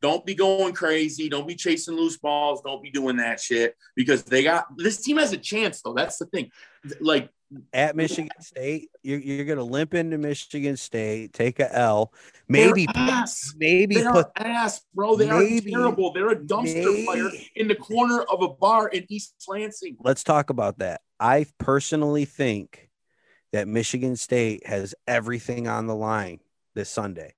don't 0.03 0.27
be 0.27 0.35
going 0.35 0.75
crazy. 0.75 1.29
Don't 1.29 1.47
be 1.47 1.55
chasing 1.55 1.95
loose 1.95 2.19
balls. 2.19 2.61
Don't 2.61 2.83
be 2.83 2.91
doing 2.91 3.17
that 3.19 3.39
shit 3.41 3.77
because 3.95 4.25
they 4.25 4.43
got 4.43 4.67
this 4.77 5.01
team 5.01 5.17
has 5.17 5.33
a 5.33 5.39
chance 5.39 5.81
though. 5.81 5.95
That's 5.95 6.19
the 6.19 6.27
thing. 6.27 6.51
Like 7.01 7.31
At 7.73 7.97
Michigan 7.97 8.31
State, 8.41 8.89
you're, 9.03 9.19
you're 9.19 9.45
going 9.45 9.59
to 9.59 9.65
limp 9.65 9.95
into 9.95 10.19
Michigan 10.19 10.77
State, 10.77 11.33
take 11.33 11.61
a 11.61 11.75
L, 11.77 12.13
maybe 12.49 12.87
they're 12.87 13.05
ass. 13.05 13.55
maybe 13.57 13.97
They 13.97 14.05
put 14.05 14.29
ass, 14.37 14.83
bro. 14.95 15.17
They 15.17 15.29
maybe- 15.29 15.75
are 15.75 15.79
terrible. 15.79 16.13
They're 16.13 16.31
a 16.31 16.37
dumpster 16.37 16.85
maybe- 16.85 17.07
fire 17.07 17.31
in 17.57 17.69
the 17.69 17.75
corner 17.75 18.23
of 18.23 18.43
a 18.43 18.49
bar 18.49 18.89
in 18.89 19.05
East 19.09 19.35
Lansing. 19.49 19.97
let's 20.01 20.25
talk 20.25 20.51
about 20.51 20.79
that. 20.79 21.01
I 21.21 21.47
personally 21.59 22.25
think 22.25 22.89
that 23.53 23.69
Michigan 23.69 24.17
State 24.17 24.67
has 24.67 24.95
everything 25.07 25.69
on 25.69 25.87
the 25.87 25.95
line 25.95 26.41
this 26.75 26.89
Sunday 26.89 27.35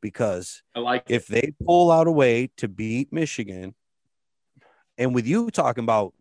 because 0.00 0.62
I 0.74 0.80
like 0.80 1.04
it. 1.08 1.14
if 1.14 1.26
they 1.26 1.54
pull 1.66 1.90
out 1.90 2.06
a 2.06 2.12
way 2.12 2.50
to 2.58 2.68
beat 2.68 3.12
Michigan, 3.12 3.74
and 4.96 5.12
with 5.14 5.26
you 5.26 5.50
talking 5.50 5.82
about 5.82 6.14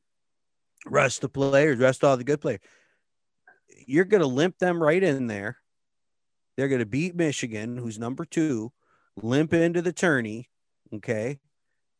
rest 0.87 1.21
the 1.21 1.29
players, 1.29 1.77
rest 1.77 2.03
all 2.03 2.17
the 2.17 2.23
good 2.23 2.41
players, 2.41 2.59
you're 3.87 4.05
going 4.05 4.21
to 4.21 4.27
limp 4.27 4.57
them 4.59 4.81
right 4.81 5.01
in 5.01 5.27
there. 5.27 5.57
They're 6.55 6.67
going 6.67 6.79
to 6.79 6.85
beat 6.85 7.15
Michigan, 7.15 7.77
who's 7.77 7.97
number 7.97 8.25
two, 8.25 8.71
limp 9.21 9.53
into 9.53 9.81
the 9.81 9.93
tourney. 9.93 10.49
Okay, 10.93 11.39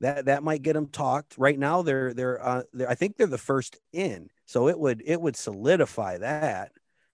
that 0.02 0.26
that 0.26 0.44
might 0.44 0.62
get 0.62 0.74
them 0.74 0.88
talked. 0.88 1.38
Right 1.38 1.58
now, 1.58 1.82
they're 1.82 2.14
they're, 2.14 2.46
uh, 2.46 2.64
they're 2.74 2.90
I 2.90 2.96
think 2.96 3.18
they're 3.18 3.28
the 3.28 3.38
first 3.38 3.78
in, 3.92 4.30
so 4.46 4.68
it 4.68 4.78
would 4.78 5.02
it 5.06 5.20
would 5.20 5.36
solidify 5.36 6.20
that. 6.20 6.72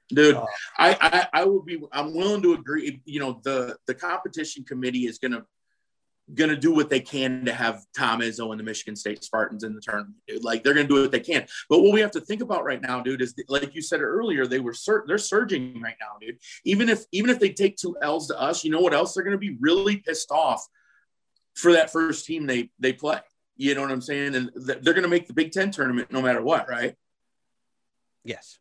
dude. 0.10 0.36
Uh, 0.36 0.46
I, 0.78 0.98
I 1.02 1.42
I 1.42 1.46
would 1.46 1.66
be. 1.66 1.80
I'm 1.92 2.14
willing 2.14 2.42
to 2.42 2.54
agree. 2.54 3.02
You 3.06 3.20
know, 3.20 3.40
the 3.44 3.78
the 3.88 3.94
competition 3.94 4.64
committee 4.64 5.06
is 5.06 5.18
gonna 6.34 6.50
gonna 6.50 6.60
do 6.60 6.74
what 6.74 6.90
they 6.90 7.00
can 7.00 7.46
to 7.46 7.54
have 7.54 7.86
Tom 7.96 8.22
Izzo 8.22 8.52
and 8.52 8.60
the 8.60 8.64
Michigan 8.64 8.96
State 8.96 9.24
Spartans 9.24 9.64
in 9.64 9.74
the 9.74 9.82
tournament. 9.82 10.16
Dude. 10.28 10.44
Like 10.44 10.64
they're 10.64 10.74
gonna 10.74 10.88
do 10.88 11.02
what 11.02 11.12
they 11.12 11.20
can. 11.20 11.46
But 11.70 11.82
what 11.82 11.94
we 11.94 12.02
have 12.02 12.12
to 12.12 12.22
think 12.22 12.42
about 12.42 12.64
right 12.64 12.82
now, 12.82 13.02
dude, 13.02 13.22
is 13.22 13.36
like 13.48 13.76
you 13.76 13.82
said 13.82 14.02
earlier, 14.02 14.48
they 14.48 14.60
were 14.60 14.74
sur- 14.74 15.06
they're 15.08 15.18
surging 15.18 15.82
right 15.82 15.96
now, 16.00 16.18
dude. 16.20 16.40
Even 16.66 16.90
if 16.90 17.04
even 17.12 17.30
if 17.30 17.40
they 17.40 17.50
take 17.50 17.78
two 17.78 17.96
L's 18.02 18.28
to 18.28 18.40
us, 18.40 18.64
you 18.64 18.72
know 18.72 18.82
what 18.82 18.94
else? 18.94 19.14
They're 19.14 19.24
gonna 19.24 19.38
be 19.38 19.58
really 19.60 19.98
pissed 19.98 20.32
off 20.32 20.66
for 21.56 21.74
that 21.74 21.92
first 21.92 22.26
team 22.26 22.46
they 22.48 22.70
they 22.80 22.94
play. 22.94 23.20
You 23.58 23.76
know 23.76 23.82
what 23.82 23.92
I'm 23.92 24.02
saying? 24.02 24.36
And 24.36 24.52
th- 24.66 24.80
they're 24.82 24.94
gonna 24.94 25.08
make 25.08 25.28
the 25.28 25.34
Big 25.34 25.52
Ten 25.52 25.72
tournament 25.72 26.12
no 26.12 26.22
matter 26.22 26.42
what, 26.42 26.70
right? 26.70 26.96
yes, 28.24 28.60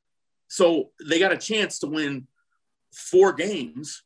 So 0.48 0.90
they 1.06 1.18
got 1.18 1.32
a 1.32 1.36
chance 1.36 1.80
to 1.80 1.86
win 1.86 2.26
four 2.92 3.32
games 3.34 4.02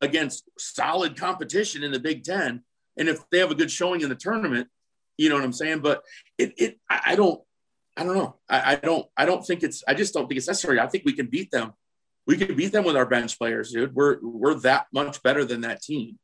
against 0.00 0.44
solid 0.58 1.16
competition 1.16 1.82
in 1.82 1.90
the 1.90 1.98
Big 1.98 2.22
Ten. 2.22 2.62
And 2.96 3.08
if 3.08 3.18
they 3.30 3.38
have 3.38 3.50
a 3.50 3.54
good 3.54 3.70
showing 3.70 4.00
in 4.00 4.08
the 4.08 4.14
tournament, 4.14 4.68
you 5.16 5.28
know 5.28 5.36
what 5.36 5.44
I'm 5.44 5.52
saying? 5.52 5.80
But 5.80 6.02
it, 6.38 6.54
it 6.56 6.80
I 6.88 7.00
I 7.06 7.16
don't, 7.16 7.40
I 7.96 8.04
don't 8.04 8.16
know. 8.16 8.36
I, 8.48 8.72
I 8.72 8.74
don't, 8.76 9.06
I 9.16 9.24
don't 9.24 9.46
think 9.46 9.62
it's, 9.62 9.84
I 9.86 9.94
just 9.94 10.14
don't 10.14 10.26
think 10.26 10.38
it's 10.38 10.48
necessary. 10.48 10.80
I 10.80 10.88
think 10.88 11.04
we 11.04 11.12
can 11.12 11.26
beat 11.26 11.50
them. 11.50 11.72
We 12.26 12.36
can 12.36 12.56
beat 12.56 12.72
them 12.72 12.84
with 12.84 12.96
our 12.96 13.06
bench 13.06 13.38
players, 13.38 13.70
dude. 13.70 13.94
We're, 13.94 14.18
we're 14.20 14.54
that 14.60 14.86
much 14.92 15.22
better 15.22 15.44
than 15.44 15.60
that 15.60 15.82
team. 15.82 16.18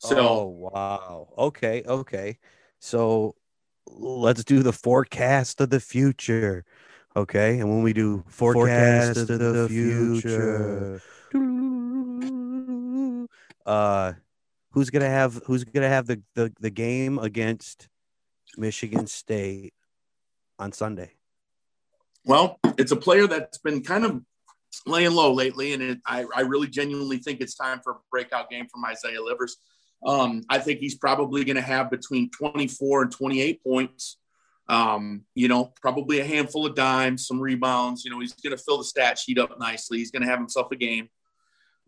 So 0.00 0.18
oh 0.18 0.70
wow. 0.72 1.28
Okay, 1.36 1.82
okay. 1.86 2.38
So 2.78 3.34
let's 3.86 4.44
do 4.44 4.62
the 4.62 4.72
forecast 4.72 5.60
of 5.60 5.68
the 5.68 5.80
future. 5.80 6.64
Okay, 7.14 7.58
and 7.58 7.68
when 7.68 7.82
we 7.82 7.92
do 7.92 8.24
forecast, 8.28 9.18
of 9.18 9.26
the, 9.26 9.66
future, 9.68 11.02
uh, 13.66 14.12
who's 14.72 14.90
gonna 14.90 15.08
have 15.08 15.42
who's 15.46 15.64
gonna 15.64 15.88
have 15.88 16.06
the, 16.06 16.22
the 16.34 16.52
the 16.60 16.70
game 16.70 17.18
against 17.18 17.88
Michigan 18.56 19.06
State 19.06 19.74
on 20.58 20.72
Sunday? 20.72 21.12
Well, 22.24 22.58
it's 22.78 22.92
a 22.92 22.96
player 22.96 23.26
that's 23.26 23.58
been 23.58 23.82
kind 23.82 24.04
of 24.04 24.22
laying 24.86 25.12
low 25.12 25.32
lately, 25.32 25.72
and 25.72 25.82
it, 25.82 25.98
I, 26.06 26.26
I 26.34 26.40
really 26.42 26.68
genuinely 26.68 27.18
think 27.18 27.40
it's 27.40 27.54
time 27.54 27.80
for 27.82 27.92
a 27.92 27.96
breakout 28.10 28.50
game 28.50 28.66
from 28.68 28.84
Isaiah 28.84 29.22
Livers. 29.22 29.56
Um, 30.04 30.42
I 30.48 30.58
think 30.58 30.80
he's 30.80 30.94
probably 30.94 31.44
going 31.44 31.56
to 31.56 31.62
have 31.62 31.90
between 31.90 32.30
24 32.30 33.02
and 33.02 33.12
28 33.12 33.62
points. 33.62 34.16
Um, 34.68 35.22
you 35.34 35.48
know, 35.48 35.72
probably 35.80 36.20
a 36.20 36.24
handful 36.24 36.64
of 36.64 36.74
dimes, 36.74 37.26
some 37.26 37.40
rebounds. 37.40 38.04
You 38.04 38.10
know, 38.10 38.20
he's 38.20 38.32
going 38.34 38.56
to 38.56 38.62
fill 38.62 38.78
the 38.78 38.84
stat 38.84 39.18
sheet 39.18 39.38
up 39.38 39.58
nicely. 39.58 39.98
He's 39.98 40.10
going 40.10 40.22
to 40.22 40.28
have 40.28 40.38
himself 40.38 40.70
a 40.70 40.76
game. 40.76 41.08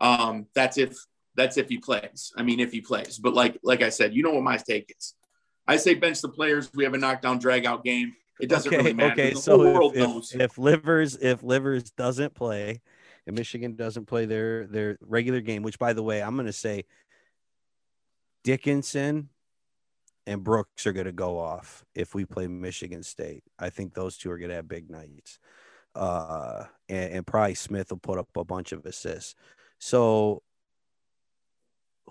Um, 0.01 0.47
that's 0.55 0.79
if 0.79 0.97
that's 1.35 1.57
if 1.57 1.69
he 1.69 1.79
plays. 1.79 2.33
I 2.37 2.43
mean, 2.43 2.61
if 2.61 2.73
he 2.73 2.81
plays. 2.81 3.19
But 3.19 3.35
like 3.35 3.59
like 3.63 3.83
I 3.83 3.89
said, 3.89 4.15
you 4.15 4.23
know 4.23 4.33
what 4.33 4.43
my 4.43 4.57
take 4.57 4.95
is. 4.99 5.15
I 5.67 5.77
say 5.77 5.95
bench 5.95 6.21
the 6.21 6.29
players. 6.29 6.71
We 6.75 6.85
have 6.85 6.95
a 6.95 6.99
knockdown 6.99 7.39
drag 7.39 7.67
out 7.67 7.85
game. 7.85 8.15
It 8.41 8.49
doesn't 8.49 8.73
okay, 8.73 8.79
really 8.79 8.95
matter. 8.95 9.13
okay. 9.13 9.33
The 9.33 9.41
So 9.41 9.91
if, 9.91 9.97
knows. 9.97 10.33
if, 10.33 10.41
if 10.41 10.59
Livers 10.59 11.17
if 11.17 11.43
Livers 11.43 11.91
doesn't 11.93 12.35
play, 12.35 12.81
and 13.27 13.37
Michigan 13.37 13.77
doesn't 13.77 14.07
play 14.07 14.27
their 14.27 14.67
their 14.67 14.99
regular 15.01 15.41
game, 15.41 15.63
which 15.63 15.79
by 15.79 15.93
the 15.93 16.03
way, 16.03 16.23
I'm 16.23 16.35
going 16.35 16.47
to 16.47 16.53
say 16.53 16.85
Dickinson 18.45 19.29
and 20.27 20.45
Brooks 20.45 20.87
are 20.87 20.93
going 20.93 21.07
to 21.07 21.13
go 21.13 21.39
off 21.39 21.85
if 21.95 22.15
we 22.15 22.25
play 22.25 22.47
Michigan 22.47 23.03
State. 23.03 23.45
I 23.59 23.71
think 23.71 23.95
those 23.95 24.17
two 24.17 24.31
are 24.31 24.39
going 24.39 24.51
to 24.51 24.57
have 24.57 24.69
big 24.69 24.91
nights. 24.91 25.39
Uh, 25.95 26.65
and, 26.89 27.13
and 27.13 27.27
probably 27.27 27.55
Smith 27.55 27.91
will 27.91 27.99
put 27.99 28.19
up 28.19 28.29
a 28.37 28.45
bunch 28.45 28.73
of 28.73 28.87
assists. 28.87 29.35
So, 29.79 30.43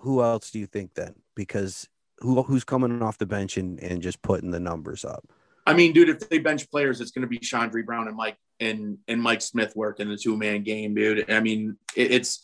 who 0.02 0.22
else 0.22 0.50
do 0.50 0.58
you 0.58 0.66
think 0.66 0.94
then? 0.94 1.14
Because 1.34 1.88
who 2.18 2.42
who's 2.42 2.64
coming 2.64 3.02
off 3.02 3.18
the 3.18 3.26
bench 3.26 3.56
and, 3.56 3.80
and 3.80 4.02
just 4.02 4.20
putting 4.22 4.50
the 4.50 4.60
numbers 4.60 5.04
up? 5.04 5.28
I 5.64 5.74
mean, 5.74 5.92
dude, 5.92 6.08
if 6.08 6.28
they 6.28 6.38
bench 6.38 6.68
players, 6.70 7.00
it's 7.00 7.12
going 7.12 7.22
to 7.22 7.28
be 7.28 7.38
Chaundee 7.38 7.86
Brown 7.86 8.08
and 8.08 8.16
Mike 8.16 8.36
and 8.60 8.98
and 9.08 9.22
Mike 9.22 9.42
Smith 9.42 9.74
working 9.76 10.08
the 10.08 10.16
two 10.16 10.36
man 10.36 10.64
game, 10.64 10.94
dude. 10.94 11.30
I 11.30 11.40
mean, 11.40 11.76
it, 11.96 12.10
it's 12.10 12.42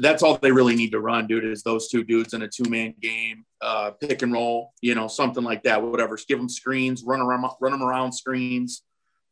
that's 0.00 0.22
all 0.22 0.36
they 0.36 0.52
really 0.52 0.76
need 0.76 0.92
to 0.92 1.00
run, 1.00 1.26
dude. 1.26 1.44
Is 1.44 1.62
those 1.62 1.88
two 1.88 2.04
dudes 2.04 2.34
in 2.34 2.42
a 2.42 2.48
two 2.48 2.68
man 2.70 2.94
game, 3.00 3.44
uh, 3.60 3.90
pick 3.90 4.22
and 4.22 4.32
roll, 4.32 4.72
you 4.80 4.94
know, 4.94 5.08
something 5.08 5.44
like 5.44 5.64
that. 5.64 5.82
Whatever, 5.82 6.16
Just 6.16 6.28
give 6.28 6.38
them 6.38 6.48
screens, 6.48 7.02
run 7.04 7.20
around, 7.20 7.44
run 7.60 7.72
them 7.72 7.82
around 7.82 8.12
screens. 8.12 8.82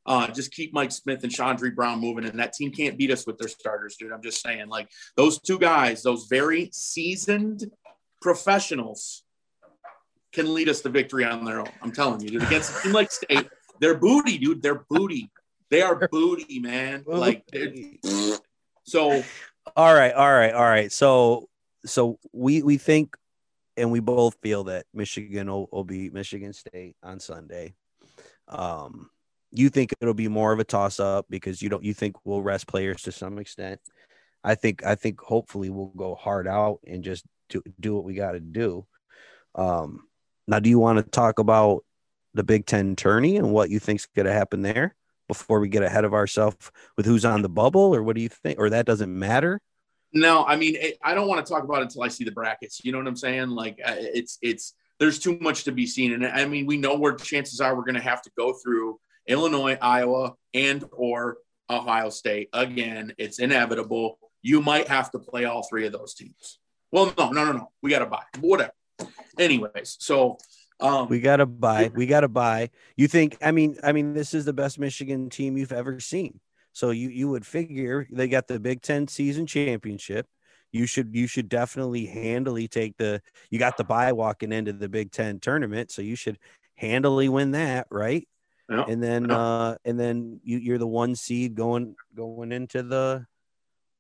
Uh, 0.06 0.28
just 0.28 0.52
keep 0.52 0.72
Mike 0.72 0.92
Smith 0.92 1.22
and 1.25 1.32
Chaundee 1.32 1.75
Brown 1.75 2.00
moving, 2.00 2.25
and 2.25 2.38
that 2.38 2.52
team 2.52 2.70
can't 2.70 2.96
beat 2.96 3.10
us 3.10 3.26
with 3.26 3.38
their 3.38 3.48
starters, 3.48 3.96
dude. 3.96 4.12
I'm 4.12 4.22
just 4.22 4.40
saying, 4.40 4.68
like 4.68 4.88
those 5.16 5.40
two 5.40 5.58
guys, 5.58 6.02
those 6.02 6.26
very 6.30 6.70
seasoned 6.72 7.70
professionals, 8.22 9.25
can 10.32 10.52
lead 10.52 10.68
us 10.68 10.82
to 10.82 10.90
victory 10.90 11.25
on 11.25 11.44
their 11.44 11.60
own. 11.60 11.70
I'm 11.82 11.92
telling 11.92 12.20
you, 12.20 12.28
dude. 12.28 12.42
Against 12.42 12.78
a 12.78 12.82
team 12.82 12.92
like 12.92 13.10
State, 13.10 13.48
they're 13.80 13.98
booty, 13.98 14.38
dude. 14.38 14.62
They're 14.62 14.84
booty. 14.88 15.30
They 15.70 15.82
are 15.82 16.08
booty, 16.08 16.60
man. 16.60 17.04
Like 17.06 17.44
so. 18.84 19.22
All 19.75 19.94
right, 19.94 20.12
all 20.12 20.32
right, 20.32 20.54
all 20.54 20.62
right. 20.62 20.92
So 20.92 21.48
so 21.84 22.18
we 22.32 22.62
we 22.62 22.76
think 22.76 23.16
and 23.76 23.90
we 23.90 24.00
both 24.00 24.36
feel 24.42 24.64
that 24.64 24.86
Michigan 24.94 25.48
will, 25.48 25.68
will 25.72 25.84
beat 25.84 26.12
Michigan 26.12 26.52
State 26.52 26.96
on 27.02 27.18
Sunday. 27.18 27.75
Um 28.48 29.10
you 29.58 29.68
think 29.68 29.94
it'll 30.00 30.14
be 30.14 30.28
more 30.28 30.52
of 30.52 30.58
a 30.58 30.64
toss 30.64 31.00
up 31.00 31.26
because 31.28 31.62
you 31.62 31.68
don't 31.68 31.84
you 31.84 31.94
think 31.94 32.16
we'll 32.25 32.42
rest 32.42 32.66
players 32.66 33.02
to 33.02 33.12
some 33.12 33.38
extent. 33.38 33.80
I 34.44 34.54
think 34.54 34.84
I 34.84 34.94
think 34.94 35.20
hopefully 35.20 35.70
we'll 35.70 35.92
go 35.96 36.14
hard 36.14 36.46
out 36.46 36.80
and 36.86 37.02
just 37.02 37.25
do, 37.48 37.62
do 37.80 37.94
what 37.94 38.04
we 38.04 38.14
got 38.14 38.32
to 38.32 38.40
do. 38.40 38.86
Um 39.54 40.06
now 40.46 40.60
do 40.60 40.70
you 40.70 40.78
want 40.78 40.98
to 40.98 41.02
talk 41.02 41.38
about 41.38 41.84
the 42.34 42.44
Big 42.44 42.66
10 42.66 42.96
tourney 42.96 43.36
and 43.36 43.50
what 43.50 43.70
you 43.70 43.78
think's 43.78 44.06
going 44.14 44.26
to 44.26 44.32
happen 44.32 44.62
there 44.62 44.94
before 45.26 45.58
we 45.58 45.68
get 45.68 45.82
ahead 45.82 46.04
of 46.04 46.14
ourselves 46.14 46.70
with 46.96 47.06
who's 47.06 47.25
on 47.25 47.42
the 47.42 47.48
bubble 47.48 47.94
or 47.94 48.02
what 48.02 48.14
do 48.14 48.22
you 48.22 48.28
think 48.28 48.58
or 48.58 48.70
that 48.70 48.86
doesn't 48.86 49.18
matter? 49.18 49.60
No, 50.12 50.44
I 50.44 50.56
mean, 50.56 50.76
I 51.02 51.14
don't 51.14 51.28
want 51.28 51.44
to 51.44 51.52
talk 51.52 51.64
about 51.64 51.80
it 51.80 51.84
until 51.84 52.02
I 52.02 52.08
see 52.08 52.25
the 52.25 52.30
brackets. 52.30 52.84
You 52.84 52.92
know 52.92 52.98
what 52.98 53.06
I'm 53.06 53.16
saying? 53.16 53.50
Like, 53.50 53.80
uh, 53.84 53.96
it's 53.98 54.38
it's 54.40 54.75
there's 54.98 55.18
too 55.18 55.36
much 55.40 55.64
to 55.64 55.72
be 55.72 55.86
seen, 55.86 56.12
and 56.12 56.26
I 56.26 56.46
mean, 56.46 56.64
we 56.64 56.78
know 56.78 56.96
where 56.96 57.14
chances 57.14 57.60
are 57.60 57.76
we're 57.76 57.84
going 57.84 57.96
to 57.96 58.00
have 58.00 58.22
to 58.22 58.30
go 58.38 58.54
through 58.54 58.98
Illinois, 59.26 59.78
Iowa, 59.80 60.35
and 60.54 60.85
or 60.92 61.38
Ohio 61.68 62.11
State 62.11 62.49
again. 62.52 63.12
It's 63.18 63.38
inevitable. 63.38 64.18
You 64.42 64.62
might 64.62 64.88
have 64.88 65.11
to 65.12 65.18
play 65.18 65.45
all 65.45 65.62
three 65.64 65.87
of 65.87 65.92
those 65.92 66.14
teams. 66.14 66.59
Well, 66.92 67.12
no, 67.18 67.30
no, 67.30 67.45
no, 67.45 67.52
no. 67.52 67.71
We 67.83 67.90
got 67.90 67.99
to 68.00 68.06
buy 68.06 68.23
whatever. 68.40 68.73
Anyways, 69.38 69.97
so 69.99 70.38
um, 70.80 71.09
We 71.09 71.21
got 71.21 71.37
to 71.37 71.47
buy. 71.47 71.90
We 71.95 72.06
got 72.06 72.21
to 72.21 72.28
buy. 72.28 72.71
You 72.97 73.09
think? 73.09 73.37
I 73.42 73.50
mean, 73.50 73.76
I 73.83 73.92
mean, 73.92 74.12
this 74.12 74.35
is 74.35 74.45
the 74.45 74.52
best 74.52 74.78
Michigan 74.78 75.30
team 75.30 75.56
you've 75.56 75.73
ever 75.73 76.00
seen. 76.00 76.40
So 76.73 76.90
you 76.90 77.09
you 77.09 77.28
would 77.30 77.47
figure 77.47 78.06
they 78.11 78.28
got 78.28 78.49
the 78.49 78.61
Big 78.61 78.83
Ten 78.83 79.09
season 79.09 79.47
championship. 79.47 80.26
You 80.73 80.87
should 80.87 81.14
you 81.14 81.26
should 81.26 81.49
definitely 81.49 82.06
handily 82.06 82.68
take 82.68 82.97
the. 82.99 83.23
You 83.50 83.59
got 83.59 83.78
the 83.78 83.85
bye 83.85 84.12
walking 84.12 84.52
into 84.52 84.75
the 84.75 84.88
Big 84.88 85.12
Ten 85.12 85.40
tournament, 85.40 85.90
so 85.90 86.02
you 86.02 86.16
should 86.16 86.38
handily 86.75 87.30
win 87.30 87.52
that, 87.52 87.87
right? 87.90 88.28
Yeah. 88.68 88.85
And 88.88 89.02
then 89.02 89.28
Yeah. 89.28 89.38
uh 89.38 89.76
and 89.85 89.99
then 89.99 90.40
you 90.42 90.58
you're 90.58 90.78
the 90.78 90.87
one 90.87 91.14
seed 91.14 91.54
going 91.54 91.96
going 92.14 92.52
into 92.52 92.82
the 92.82 93.26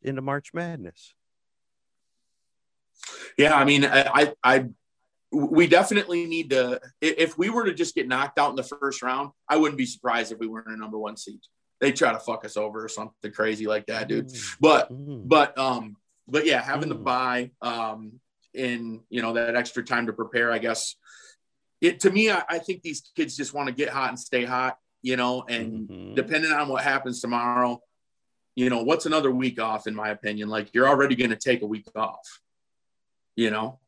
into 0.02 0.22
March 0.22 0.52
Madness. 0.54 1.14
Yeah, 3.38 3.54
I 3.54 3.64
mean, 3.64 3.84
I, 3.84 4.02
I, 4.02 4.32
I, 4.42 4.64
we 5.30 5.66
definitely 5.66 6.24
need 6.26 6.50
to. 6.50 6.80
If 7.00 7.36
we 7.36 7.50
were 7.50 7.64
to 7.66 7.74
just 7.74 7.94
get 7.94 8.08
knocked 8.08 8.38
out 8.38 8.50
in 8.50 8.56
the 8.56 8.62
first 8.62 9.02
round, 9.02 9.30
I 9.48 9.56
wouldn't 9.56 9.76
be 9.78 9.86
surprised 9.86 10.32
if 10.32 10.38
we 10.38 10.46
weren't 10.46 10.68
a 10.68 10.76
number 10.76 10.98
one 10.98 11.16
seed. 11.16 11.40
They 11.80 11.92
try 11.92 12.12
to 12.12 12.18
fuck 12.18 12.44
us 12.44 12.56
over 12.56 12.84
or 12.84 12.88
something 12.88 13.32
crazy 13.32 13.66
like 13.66 13.86
that, 13.86 14.08
dude. 14.08 14.32
But, 14.60 14.90
Mm. 14.90 15.28
but, 15.28 15.56
um, 15.58 15.96
but 16.26 16.46
yeah, 16.46 16.62
having 16.62 16.88
the 16.88 16.96
Mm. 16.96 17.04
buy, 17.04 17.50
um, 17.60 18.20
in 18.54 19.02
you 19.10 19.20
know 19.20 19.34
that 19.34 19.54
extra 19.54 19.84
time 19.84 20.06
to 20.06 20.14
prepare, 20.14 20.50
I 20.50 20.56
guess. 20.58 20.96
It 21.86 22.00
to 22.00 22.10
me, 22.10 22.30
I, 22.30 22.42
I 22.48 22.58
think 22.58 22.82
these 22.82 23.00
kids 23.14 23.36
just 23.36 23.54
want 23.54 23.68
to 23.68 23.74
get 23.74 23.90
hot 23.90 24.08
and 24.08 24.18
stay 24.18 24.44
hot, 24.44 24.76
you 25.02 25.16
know, 25.16 25.44
and 25.48 25.88
Mhm. 25.88 26.14
depending 26.16 26.50
on 26.50 26.68
what 26.68 26.82
happens 26.82 27.20
tomorrow, 27.20 27.80
you 28.56 28.70
know, 28.70 28.82
what's 28.82 29.06
another 29.06 29.30
week 29.30 29.60
off, 29.60 29.86
in 29.86 29.94
my 29.94 30.08
opinion? 30.08 30.48
Like 30.48 30.74
you're 30.74 30.88
already 30.88 31.14
going 31.14 31.30
to 31.30 31.36
take 31.36 31.62
a 31.62 31.66
week 31.66 31.86
off, 31.94 32.40
you 33.36 33.50
know. 33.50 33.78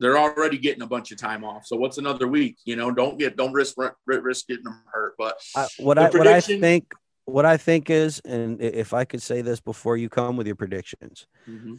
They're 0.00 0.18
already 0.18 0.58
getting 0.58 0.82
a 0.82 0.86
bunch 0.86 1.10
of 1.12 1.18
time 1.18 1.44
off, 1.44 1.66
so 1.66 1.76
what's 1.76 1.98
another 1.98 2.28
week? 2.28 2.56
You 2.64 2.76
know, 2.76 2.90
don't 2.92 3.18
get 3.18 3.36
don't 3.36 3.52
risk 3.52 3.76
ri- 3.76 4.18
risk 4.18 4.46
getting 4.48 4.64
them 4.64 4.82
hurt. 4.92 5.14
But 5.18 5.40
I, 5.56 5.68
what 5.78 5.98
I 5.98 6.10
what 6.10 6.26
I 6.28 6.40
think 6.40 6.92
what 7.24 7.44
I 7.44 7.56
think 7.56 7.90
is, 7.90 8.20
and 8.24 8.60
if 8.62 8.92
I 8.94 9.04
could 9.04 9.22
say 9.22 9.42
this 9.42 9.60
before 9.60 9.96
you 9.96 10.08
come 10.08 10.36
with 10.36 10.46
your 10.46 10.56
predictions, 10.56 11.26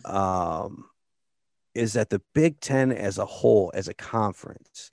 um, 0.05 0.85
is 1.79 1.93
that 1.93 2.09
the 2.09 2.21
Big 2.35 2.59
Ten 2.59 2.91
as 2.91 3.17
a 3.17 3.25
whole, 3.25 3.71
as 3.73 3.87
a 3.87 3.93
conference, 3.93 4.91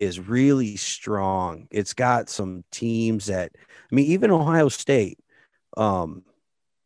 is 0.00 0.18
really 0.18 0.76
strong. 0.76 1.68
It's 1.70 1.94
got 1.94 2.28
some 2.28 2.64
teams 2.72 3.26
that, 3.26 3.52
I 3.54 3.94
mean, 3.94 4.06
even 4.06 4.30
Ohio 4.30 4.68
State. 4.68 5.18
Um, 5.76 6.24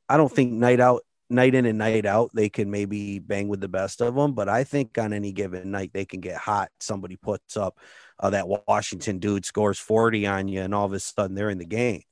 I 0.08 0.16
don't 0.16 0.30
think 0.30 0.52
night 0.52 0.80
out, 0.80 1.02
night 1.30 1.54
in 1.54 1.64
and 1.64 1.78
night 1.78 2.06
out, 2.06 2.30
they 2.34 2.48
can 2.48 2.70
maybe 2.70 3.18
bang 3.20 3.48
with 3.48 3.60
the 3.60 3.68
best 3.68 4.02
of 4.02 4.14
them. 4.14 4.34
But 4.34 4.48
I 4.48 4.64
think 4.64 4.98
on 4.98 5.12
any 5.12 5.32
given 5.32 5.70
night, 5.70 5.92
they 5.94 6.04
can 6.04 6.20
get 6.20 6.36
hot. 6.36 6.70
Somebody 6.80 7.16
puts 7.16 7.56
up 7.56 7.78
uh, 8.20 8.30
that 8.30 8.48
Washington 8.68 9.18
dude 9.18 9.44
scores 9.44 9.78
forty 9.78 10.26
on 10.26 10.48
you, 10.48 10.60
and 10.60 10.74
all 10.74 10.86
of 10.86 10.92
a 10.92 11.00
sudden 11.00 11.34
they're 11.34 11.50
in 11.50 11.58
the 11.58 11.64
game. 11.64 12.02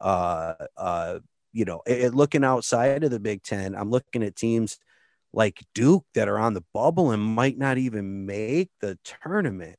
Uh, 0.00 0.54
uh, 0.76 1.18
you 1.52 1.64
know, 1.64 1.82
it, 1.86 2.14
looking 2.14 2.44
outside 2.44 3.04
of 3.04 3.10
the 3.10 3.20
Big 3.20 3.42
Ten, 3.42 3.74
I'm 3.74 3.90
looking 3.90 4.22
at 4.22 4.36
teams 4.36 4.78
like 5.36 5.62
Duke 5.74 6.06
that 6.14 6.28
are 6.28 6.38
on 6.38 6.54
the 6.54 6.64
bubble 6.72 7.10
and 7.10 7.22
might 7.22 7.58
not 7.58 7.76
even 7.76 8.24
make 8.24 8.70
the 8.80 8.98
tournament. 9.04 9.78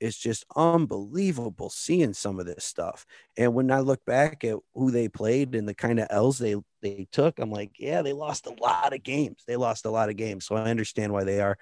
It's 0.00 0.16
just 0.16 0.46
unbelievable 0.56 1.68
seeing 1.68 2.14
some 2.14 2.40
of 2.40 2.46
this 2.46 2.64
stuff. 2.64 3.04
And 3.36 3.54
when 3.54 3.70
I 3.70 3.80
look 3.80 4.02
back 4.06 4.44
at 4.44 4.56
who 4.74 4.90
they 4.90 5.08
played 5.08 5.54
and 5.54 5.68
the 5.68 5.74
kind 5.74 6.00
of 6.00 6.08
L's 6.10 6.38
they 6.38 6.56
they 6.82 7.06
took, 7.12 7.38
I'm 7.38 7.50
like, 7.50 7.72
yeah, 7.78 8.00
they 8.00 8.14
lost 8.14 8.46
a 8.46 8.54
lot 8.60 8.94
of 8.94 9.02
games. 9.02 9.44
They 9.46 9.56
lost 9.56 9.84
a 9.84 9.90
lot 9.90 10.08
of 10.08 10.16
games. 10.16 10.46
So 10.46 10.56
I 10.56 10.70
understand 10.70 11.12
why 11.12 11.24
they 11.24 11.40
are 11.40 11.58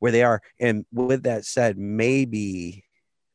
where 0.00 0.12
they 0.12 0.24
are. 0.24 0.42
And 0.58 0.84
with 0.92 1.22
that 1.22 1.44
said, 1.44 1.78
maybe 1.78 2.84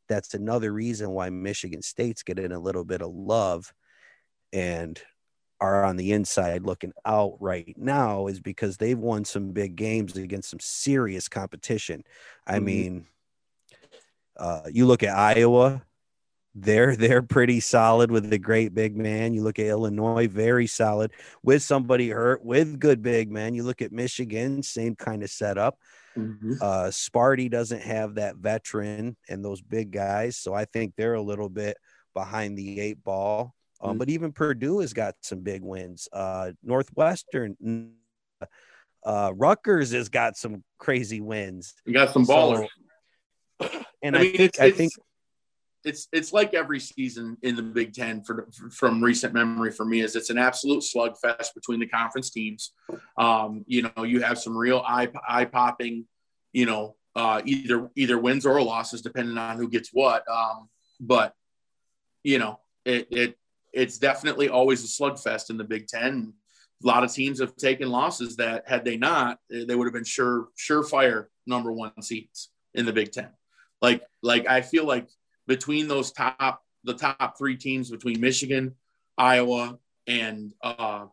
that's 0.10 0.34
another 0.34 0.72
reason 0.72 1.12
why 1.12 1.30
Michigan 1.30 1.82
State's 1.82 2.24
getting 2.24 2.52
a 2.52 2.60
little 2.60 2.84
bit 2.84 3.02
of 3.02 3.14
love 3.14 3.74
and 4.52 5.02
are 5.74 5.84
on 5.86 5.98
the 5.98 6.12
inside 6.12 6.64
looking 6.64 6.94
out 7.06 7.38
right 7.40 7.76
now 7.78 8.28
is 8.28 8.40
because 8.40 8.78
they've 8.78 8.98
won 8.98 9.26
some 9.26 9.52
big 9.52 9.76
games 9.76 10.16
against 10.16 10.50
some 10.50 10.60
serious 10.60 11.28
competition. 11.28 12.04
I 12.46 12.60
Mhm. 12.60 12.64
mean, 12.64 13.08
uh, 14.38 14.62
you 14.72 14.86
look 14.86 15.04
at 15.04 15.16
Iowa, 15.18 15.84
they're 16.54 16.96
they're 16.96 17.22
pretty 17.22 17.60
solid 17.60 18.12
with 18.12 18.30
the 18.30 18.38
great 18.40 18.74
big 18.74 18.96
man. 18.96 19.34
You 19.34 19.42
look 19.44 19.60
at 19.60 19.66
Illinois, 19.66 20.28
very 20.28 20.68
solid 20.68 21.12
with 21.44 21.62
somebody 21.64 22.10
hurt, 22.10 22.44
with 22.46 22.80
good 22.80 23.02
big 23.02 23.32
man. 23.32 23.54
You 23.56 23.64
look 23.64 23.82
at 23.82 23.92
Michigan, 23.92 24.64
same 24.64 24.96
kind 24.96 25.24
of 25.24 25.30
setup. 25.30 25.78
Uh, 26.62 26.88
Sparty 26.92 27.50
doesn't 27.50 27.82
have 27.82 28.16
that 28.16 28.38
veteran 28.38 29.18
and 29.28 29.44
those 29.44 29.62
big 29.62 29.92
guys, 29.92 30.38
so 30.38 30.54
I 30.54 30.66
think 30.66 30.96
they're 30.96 31.16
a 31.16 31.22
little 31.22 31.50
bit 31.50 31.78
behind 32.14 32.58
the 32.58 32.80
eight 32.80 33.04
ball. 33.04 33.55
Um, 33.82 33.96
Mm. 33.96 34.00
But 34.00 34.10
even 34.10 34.32
Purdue 34.32 34.80
has 34.80 34.94
got 34.94 35.16
some 35.22 35.42
big 35.42 35.62
wins. 35.62 36.08
Uh, 36.12 36.52
Northwestern, 36.64 37.56
uh, 39.06 39.32
Rutgers 39.36 39.92
has 39.92 40.10
got 40.10 40.38
some 40.38 40.64
crazy 40.78 41.22
wins. 41.22 41.74
You 41.86 41.94
got 41.94 42.12
some 42.12 42.26
So, 42.26 42.34
ballers. 42.34 42.68
And 44.02 44.16
I 44.16 44.20
I, 44.20 44.24
mean, 44.24 44.38
think 44.38 44.40
it's, 44.40 44.60
I 44.60 44.72
think 44.72 44.94
it's 45.84 46.08
it's 46.12 46.34
like 46.34 46.54
every 46.54 46.80
season 46.80 47.38
in 47.44 47.56
the 47.56 47.62
Big 47.64 47.94
Ten 47.94 48.24
for, 48.24 48.48
from 48.72 49.04
recent 49.04 49.34
memory 49.34 49.72
for 49.72 49.86
me 49.86 50.02
is 50.02 50.16
it's 50.16 50.30
an 50.30 50.38
absolute 50.38 50.84
slugfest 50.84 51.54
between 51.54 51.80
the 51.80 51.88
conference 51.88 52.32
teams. 52.32 52.74
Um, 53.18 53.64
you 53.68 53.84
know, 53.84 54.04
you 54.04 54.22
have 54.22 54.38
some 54.40 54.58
real 54.58 54.84
eye 54.86 55.10
eye 55.28 55.46
popping, 55.46 56.06
you 56.54 56.66
know, 56.66 56.96
uh, 57.16 57.42
either 57.46 57.90
either 57.96 58.18
wins 58.18 58.46
or 58.46 58.62
losses 58.62 59.02
depending 59.02 59.38
on 59.38 59.58
who 59.58 59.70
gets 59.70 59.90
what. 59.94 60.24
Um, 60.30 60.70
but 61.00 61.34
you 62.24 62.40
know, 62.40 62.60
it 62.84 63.08
it 63.12 63.38
it's 63.76 63.98
definitely 63.98 64.50
always 64.50 64.84
a 64.84 64.88
slugfest 64.88 65.50
in 65.50 65.58
the 65.58 65.64
Big 65.64 65.88
Ten. 65.88 66.34
A 66.84 66.88
lot 66.88 67.04
of 67.04 67.14
teams 67.14 67.40
have 67.40 67.56
taken 67.56 67.90
losses 67.90 68.36
that 68.38 68.68
had 68.68 68.84
they 68.86 68.98
not, 68.98 69.38
they 69.50 69.76
would 69.76 69.86
have 69.86 69.94
been 69.94 70.04
sure 70.04 70.48
surefire 70.58 71.26
number 71.46 71.72
one 71.72 72.02
seeds 72.02 72.50
in 72.74 72.86
the 72.86 72.94
Big 72.94 73.12
Ten. 73.12 73.30
Like 73.82 74.04
like 74.24 74.48
I 74.48 74.62
feel 74.62 74.86
like 74.86 75.08
between 75.48 75.88
those 75.88 76.12
top 76.12 76.62
the 76.84 76.94
top 76.94 77.38
three 77.38 77.58
teams 77.58 77.90
between 77.92 78.20
Michigan, 78.22 78.76
Iowa, 79.18 79.78
and 80.08 80.54
uh 80.62 81.06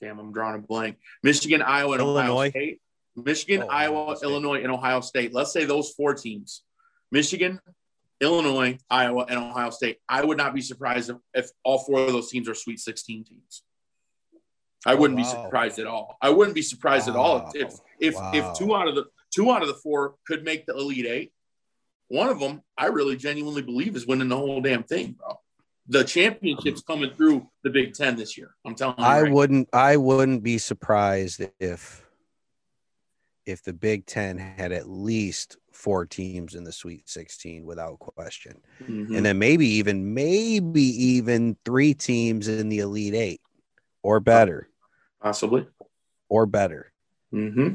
damn, 0.00 0.18
I'm 0.18 0.32
drawing 0.32 0.56
a 0.56 0.66
blank. 0.66 0.98
Michigan, 1.22 1.62
Iowa, 1.62 1.92
and 1.92 2.02
Ohio 2.02 2.24
Illinois. 2.26 2.50
State. 2.50 2.80
Michigan, 3.16 3.62
Oh, 3.64 3.68
Iowa. 3.68 4.16
Illinois, 4.22 4.62
and 4.62 4.70
Ohio 4.72 5.00
State. 5.00 5.34
Let's 5.34 5.52
say 5.52 5.64
those 5.64 5.90
four 5.90 6.14
teams. 6.14 6.62
Michigan, 7.12 7.60
Illinois, 8.20 8.78
Iowa, 8.90 9.26
and 9.28 9.38
Ohio 9.38 9.70
State. 9.70 9.98
I 10.08 10.24
would 10.24 10.36
not 10.36 10.54
be 10.54 10.60
surprised 10.60 11.10
if, 11.10 11.16
if 11.34 11.50
all 11.64 11.78
four 11.78 12.00
of 12.00 12.12
those 12.12 12.30
teams 12.30 12.48
are 12.48 12.54
Sweet 12.54 12.80
16 12.80 13.24
teams. 13.24 13.62
I 14.86 14.94
wouldn't 14.94 15.16
be 15.16 15.24
wow. 15.24 15.44
surprised 15.44 15.78
at 15.78 15.86
all. 15.86 16.16
I 16.22 16.30
wouldn't 16.30 16.54
be 16.54 16.62
surprised 16.62 17.08
at 17.08 17.16
all 17.16 17.50
if 17.54 17.66
if 17.66 17.74
if, 17.98 18.14
Wow. 18.14 18.30
if 18.32 18.58
two 18.58 18.74
out 18.74 18.88
of 18.88 18.94
the 18.94 19.04
two 19.30 19.50
out 19.50 19.62
of 19.62 19.68
the 19.68 19.74
four 19.74 20.14
could 20.26 20.44
make 20.44 20.66
the 20.66 20.74
Elite 20.74 21.06
Eight. 21.06 21.32
One 22.08 22.28
of 22.28 22.40
them, 22.40 22.62
I 22.76 22.86
really 22.86 23.16
genuinely 23.16 23.62
believe, 23.62 23.94
is 23.94 24.06
winning 24.06 24.28
the 24.28 24.36
whole 24.36 24.60
damn 24.60 24.82
thing, 24.82 25.12
bro. 25.12 25.38
The 25.86 26.02
championship's 26.02 26.82
coming 26.82 27.10
through 27.14 27.48
the 27.62 27.70
Big 27.70 27.94
Ten 27.94 28.16
this 28.16 28.36
year. 28.38 28.54
I'm 28.64 28.74
telling 28.74 28.96
you. 28.98 29.04
I 29.04 29.22
right. 29.22 29.32
wouldn't 29.32 29.68
I 29.72 29.96
wouldn't 29.96 30.42
be 30.42 30.58
surprised 30.58 31.42
if 31.58 32.06
if 33.50 33.62
the 33.62 33.72
Big 33.72 34.06
Ten 34.06 34.38
had 34.38 34.72
at 34.72 34.88
least 34.88 35.56
four 35.72 36.06
teams 36.06 36.54
in 36.54 36.64
the 36.64 36.72
Sweet 36.72 37.08
16 37.08 37.64
without 37.64 37.98
question. 37.98 38.60
Mhm. 38.82 39.16
And 39.16 39.24
then 39.26 39.38
maybe 39.38 39.66
even, 39.66 40.14
maybe 40.14 40.82
even 40.82 41.56
three 41.64 41.94
teams 41.94 42.48
in 42.48 42.68
the 42.68 42.80
Elite 42.80 43.14
Eight 43.14 43.40
or 44.02 44.20
better, 44.20 44.68
possibly. 45.20 45.66
or 46.28 46.46
better. 46.46 46.92
Mm-hmm. 47.32 47.74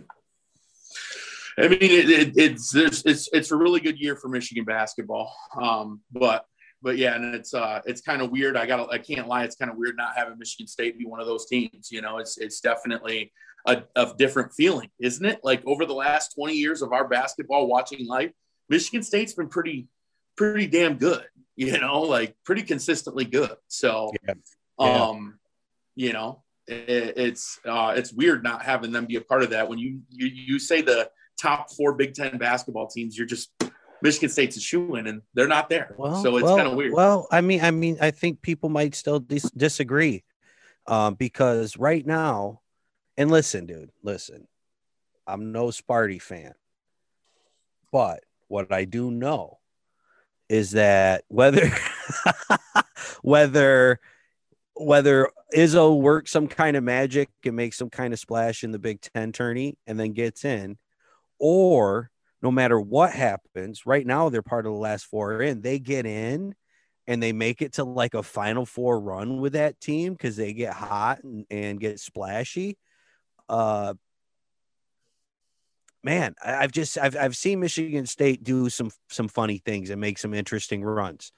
I 1.58 1.68
mean, 1.70 1.78
it, 1.82 2.10
it, 2.10 2.34
it's 2.36 2.76
it's 2.76 3.30
it's 3.32 3.52
a 3.52 3.56
really 3.56 3.80
good 3.80 3.98
year 3.98 4.18
for 4.18 4.28
Michigan 4.28 4.66
basketball. 4.66 5.34
Um, 5.56 6.02
but 6.12 6.46
but 6.86 7.00
yeah, 7.00 7.16
and 7.16 7.34
it's 7.34 7.56
uh 7.56 7.82
it's 7.86 8.00
kind 8.00 8.22
of 8.22 8.30
weird. 8.30 8.56
I 8.56 8.68
got 8.68 8.94
I 8.94 9.00
can't 9.00 9.28
lie, 9.28 9.44
it's 9.44 9.56
kind 9.56 9.72
of 9.72 9.78
weird 9.78 9.98
not 9.98 10.16
having 10.16 10.38
Michigan 10.38 10.68
State 10.68 11.00
be 11.00 11.06
one 11.06 11.20
of 11.20 11.26
those 11.26 11.48
teams. 11.48 11.90
You 11.92 12.04
know, 12.04 12.20
it's 12.20 12.38
it's 12.38 12.60
definitely 12.60 13.34
a, 13.66 13.82
a 13.96 14.14
different 14.16 14.54
feeling, 14.54 14.92
isn't 15.00 15.26
it? 15.26 15.40
Like 15.44 15.64
over 15.66 15.88
the 15.88 15.96
last 15.96 16.36
20 16.36 16.54
years 16.54 16.84
of 16.84 16.94
our 16.94 17.08
basketball 17.08 17.66
watching 17.66 18.06
life, 18.06 18.32
Michigan 18.70 19.02
State's 19.02 19.34
been 19.34 19.50
pretty 19.50 19.88
pretty 20.38 20.68
damn 20.68 20.98
good. 20.98 21.26
You 21.56 21.80
know, 21.80 22.02
like 22.02 22.36
pretty 22.46 22.62
consistently 22.62 23.26
good. 23.26 23.56
So 23.68 24.12
Yeah. 24.28 24.34
Yeah. 24.78 25.06
um, 25.06 25.40
you 25.96 26.14
know, 26.14 26.44
it, 26.68 27.14
it's 27.18 27.60
uh, 27.66 27.94
it's 27.98 28.14
weird 28.14 28.44
not 28.44 28.62
having 28.62 28.92
them 28.92 29.08
be 29.08 29.16
a 29.16 29.22
part 29.22 29.42
of 29.42 29.50
that. 29.50 29.68
When 29.68 29.80
you 29.80 30.02
you 30.10 30.28
you 30.28 30.60
say 30.60 30.82
the 30.82 31.10
top 31.42 31.72
four 31.72 31.94
Big 31.94 32.14
Ten 32.14 32.38
basketball 32.38 32.88
teams, 32.88 33.18
you're 33.18 33.26
just 33.26 33.55
Michigan 34.06 34.30
State's 34.30 34.56
a 34.56 34.60
shoe 34.60 34.96
in, 34.96 35.08
and 35.08 35.22
they're 35.34 35.48
not 35.48 35.68
there. 35.68 35.96
Well, 35.98 36.22
so 36.22 36.38
it's 36.38 36.44
well, 36.44 36.56
kind 36.56 36.68
of 36.68 36.76
weird. 36.76 36.94
Well, 36.94 37.28
I 37.32 37.42
mean, 37.42 37.64
I 37.64 37.72
mean, 37.72 37.98
I 38.00 38.12
think 38.12 38.42
people 38.42 38.70
might 38.70 38.94
still 38.94 39.20
dis- 39.20 39.50
disagree, 39.52 40.24
um, 40.86 41.16
because 41.16 41.76
right 41.76 42.06
now, 42.06 42.62
and 43.18 43.32
listen, 43.32 43.66
dude, 43.66 43.92
listen, 44.04 44.48
I'm 45.26 45.52
no 45.52 45.68
Sparty 45.68 46.22
fan, 46.22 46.54
but 47.92 48.24
what 48.48 48.72
I 48.72 48.86
do 48.86 49.10
know 49.10 49.58
is 50.50 50.72
that 50.72 51.24
whether 51.28 51.72
whether 53.24 54.00
whether 54.76 55.32
Izzo 55.52 56.00
works 56.00 56.30
some 56.30 56.48
kind 56.48 56.78
of 56.78 56.84
magic 56.84 57.30
and 57.44 57.56
makes 57.56 57.78
some 57.78 57.90
kind 57.90 58.14
of 58.14 58.20
splash 58.20 58.64
in 58.64 58.72
the 58.72 58.78
Big 58.78 59.02
Ten 59.02 59.32
tourney 59.32 59.80
and 59.88 60.00
then 60.00 60.14
gets 60.14 60.46
in, 60.46 60.78
or 61.40 62.12
no 62.46 62.52
matter 62.52 62.80
what 62.80 63.12
happens, 63.12 63.88
right 63.88 64.06
now 64.06 64.30
they're 64.30 64.44
part 64.44 64.68
of 64.68 64.72
the 64.72 64.78
last 64.78 65.08
four 65.08 65.42
in, 65.42 65.62
they 65.62 65.80
get 65.80 66.06
in 66.06 66.54
and 67.08 67.22
they 67.22 67.34
make 67.34 67.60
it 67.64 67.74
to 67.74 67.84
like 67.84 68.14
a 68.14 68.22
final 68.22 68.68
four 68.68 69.00
run 69.00 69.42
with 69.42 69.54
that 69.54 69.82
team 69.82 70.14
because 70.14 70.36
they 70.36 70.54
get 70.54 70.72
hot 70.72 71.24
and, 71.24 71.48
and 71.50 71.80
get 71.80 72.00
splashy. 72.00 72.78
Uh 73.50 73.96
man, 76.04 76.36
I- 76.46 76.58
I've 76.58 76.72
just 76.72 77.00
I've 77.00 77.18
I've 77.18 77.36
seen 77.36 77.62
Michigan 77.62 78.06
State 78.06 78.44
do 78.44 78.70
some 78.70 78.92
some 79.10 79.28
funny 79.28 79.58
things 79.58 79.90
and 79.90 80.00
make 80.00 80.20
some 80.20 80.36
interesting 80.36 80.84
runs. 80.84 81.32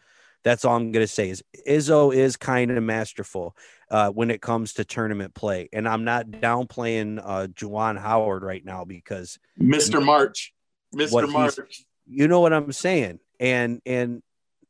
That's 0.43 0.65
all 0.65 0.76
I'm 0.76 0.91
gonna 0.91 1.08
say 1.08 1.30
is 1.30 1.41
Izzo 1.65 2.13
is 2.13 2.36
kind 2.36 2.72
of 2.72 2.84
masterful 2.84 3.56
uh, 3.89 4.10
when 4.10 4.30
it 4.30 4.41
comes 4.41 4.74
to 4.74 4.84
tournament 4.84 5.34
play, 5.34 5.70
and 5.72 5.88
I'm 5.88 6.04
not 6.04 6.28
downplaying 6.28 7.22
uh, 7.24 7.48
Juwan 7.48 7.98
Howard 7.98 8.43
right 8.43 8.65
now 8.65 8.84
because 8.84 9.39
Mr. 9.58 10.04
March, 10.04 10.54
Mr. 10.98 11.32
March. 11.32 11.86
you 12.08 12.28
know 12.28 12.40
what 12.42 12.54
I'm 12.54 12.72
saying. 12.72 13.20
And 13.40 13.82
and 13.86 14.22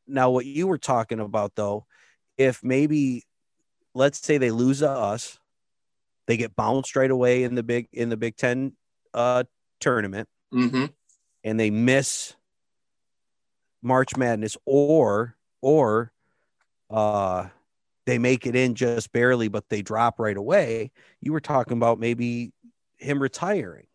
now 0.08 0.30
what 0.30 0.46
you 0.46 0.68
were 0.68 0.78
talking 0.78 1.20
about 1.20 1.56
though, 1.56 1.86
if 2.38 2.64
maybe 2.64 3.24
let's 3.94 4.20
say 4.20 4.38
they 4.38 4.52
lose 4.52 4.80
to 4.80 4.90
us, 4.90 5.40
they 6.28 6.38
get 6.38 6.56
bounced 6.56 6.96
right 6.96 7.10
away 7.10 7.44
in 7.44 7.56
the 7.56 7.64
big 7.64 7.88
in 7.92 8.10
the 8.10 8.18
Big 8.18 8.36
Ten 8.36 8.74
uh 9.14 9.44
tournament 9.80 10.28
hmm 10.52 10.86
and 11.44 11.60
they 11.60 11.70
miss 11.70 12.36
March 13.82 14.18
Madness 14.18 14.58
or 14.66 15.38
or 15.62 16.12
uh 16.90 17.48
they 18.06 18.18
make 18.18 18.46
it 18.46 18.56
in 18.56 18.76
just 18.76 19.12
barely 19.12 19.48
but 19.48 19.70
they 19.70 19.82
drop 19.82 20.20
right 20.20 20.38
away. 20.38 20.92
You 21.22 21.34
were 21.34 21.40
talking 21.40 21.78
about 21.78 22.00
maybe 22.00 22.52
him 22.98 23.22
retiring. 23.22 23.88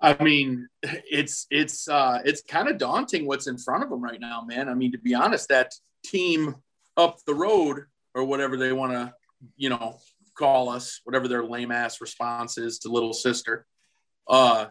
I 0.00 0.22
mean, 0.22 0.68
it's 0.82 1.46
it's 1.50 1.88
uh, 1.88 2.20
it's 2.24 2.42
kind 2.42 2.68
of 2.68 2.78
daunting 2.78 3.26
what's 3.26 3.46
in 3.46 3.58
front 3.58 3.84
of 3.84 3.90
them 3.90 4.02
right 4.02 4.20
now, 4.20 4.42
man. 4.46 4.68
I 4.68 4.74
mean, 4.74 4.92
to 4.92 4.98
be 4.98 5.14
honest, 5.14 5.48
that 5.48 5.72
team 6.04 6.56
up 6.96 7.18
the 7.26 7.34
road 7.34 7.84
or 8.14 8.24
whatever 8.24 8.56
they 8.56 8.72
want 8.72 8.92
to, 8.92 9.12
you 9.56 9.70
know, 9.70 9.98
call 10.36 10.68
us, 10.68 11.00
whatever 11.04 11.28
their 11.28 11.44
lame 11.44 11.70
ass 11.70 12.00
response 12.00 12.58
is 12.58 12.78
to 12.80 12.88
little 12.88 13.12
sister. 13.12 13.66
Uh, 14.28 14.66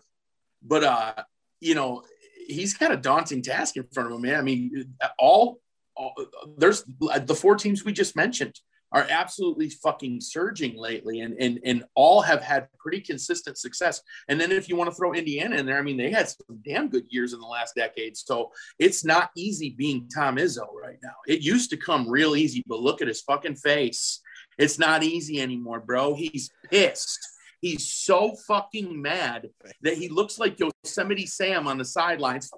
but 0.62 0.84
uh, 0.84 1.14
you 1.60 1.76
know, 1.76 2.04
he's 2.48 2.74
kind 2.74 2.94
of 2.94 3.02
daunting 3.02 3.42
task 3.42 3.78
in 3.78 3.86
front 3.92 4.12
of 4.12 4.16
him, 4.16 4.22
man. 4.22 4.36
I 4.36 4.42
mean, 4.42 4.96
all, 5.18 5.60
all 5.96 6.14
there's 6.58 6.84
the 7.24 7.36
four 7.36 7.56
teams 7.56 7.86
we 7.86 7.94
just 7.94 8.16
mentioned 8.16 8.60
are 8.94 9.08
absolutely 9.10 9.70
fucking 9.70 10.22
surging 10.22 10.78
lately 10.78 11.22
and, 11.22 11.36
and 11.40 11.60
and 11.66 11.84
all 11.96 12.22
have 12.22 12.42
had 12.42 12.68
pretty 12.78 13.02
consistent 13.02 13.58
success. 13.58 14.02
And 14.30 14.40
then 14.40 14.52
if 14.52 14.70
you 14.70 14.76
want 14.76 14.90
to 14.90 14.96
throw 14.96 15.14
Indiana 15.14 15.56
in 15.56 15.66
there, 15.66 15.78
I 15.78 15.82
mean, 15.82 15.98
they 15.98 16.12
had 16.12 16.30
some 16.30 16.60
damn 16.64 16.90
good 16.90 17.06
years 17.10 17.34
in 17.34 17.40
the 17.40 17.48
last 17.48 17.76
decade. 17.76 18.16
So 18.16 18.52
it's 18.78 19.04
not 19.04 19.32
easy 19.36 19.72
being 19.72 20.08
Tom 20.14 20.38
Izzo 20.38 20.68
right 20.74 21.00
now. 21.04 21.16
It 21.28 21.42
used 21.42 21.72
to 21.72 21.78
come 21.78 22.08
real 22.08 22.36
easy, 22.36 22.64
but 22.68 22.80
look 22.80 23.02
at 23.02 23.08
his 23.08 23.22
fucking 23.22 23.56
face. 23.56 24.22
It's 24.58 24.78
not 24.78 25.04
easy 25.04 25.42
anymore, 25.42 25.80
bro. 25.80 26.14
He's 26.14 26.52
pissed. 26.70 27.20
He's 27.62 27.88
so 27.88 28.36
fucking 28.48 29.02
mad 29.02 29.50
that 29.82 29.98
he 29.98 30.10
looks 30.10 30.38
like 30.38 30.60
Yosemite 30.60 31.26
Sam 31.26 31.66
on 31.66 31.78
the 31.78 31.86
sidelines, 31.86 32.52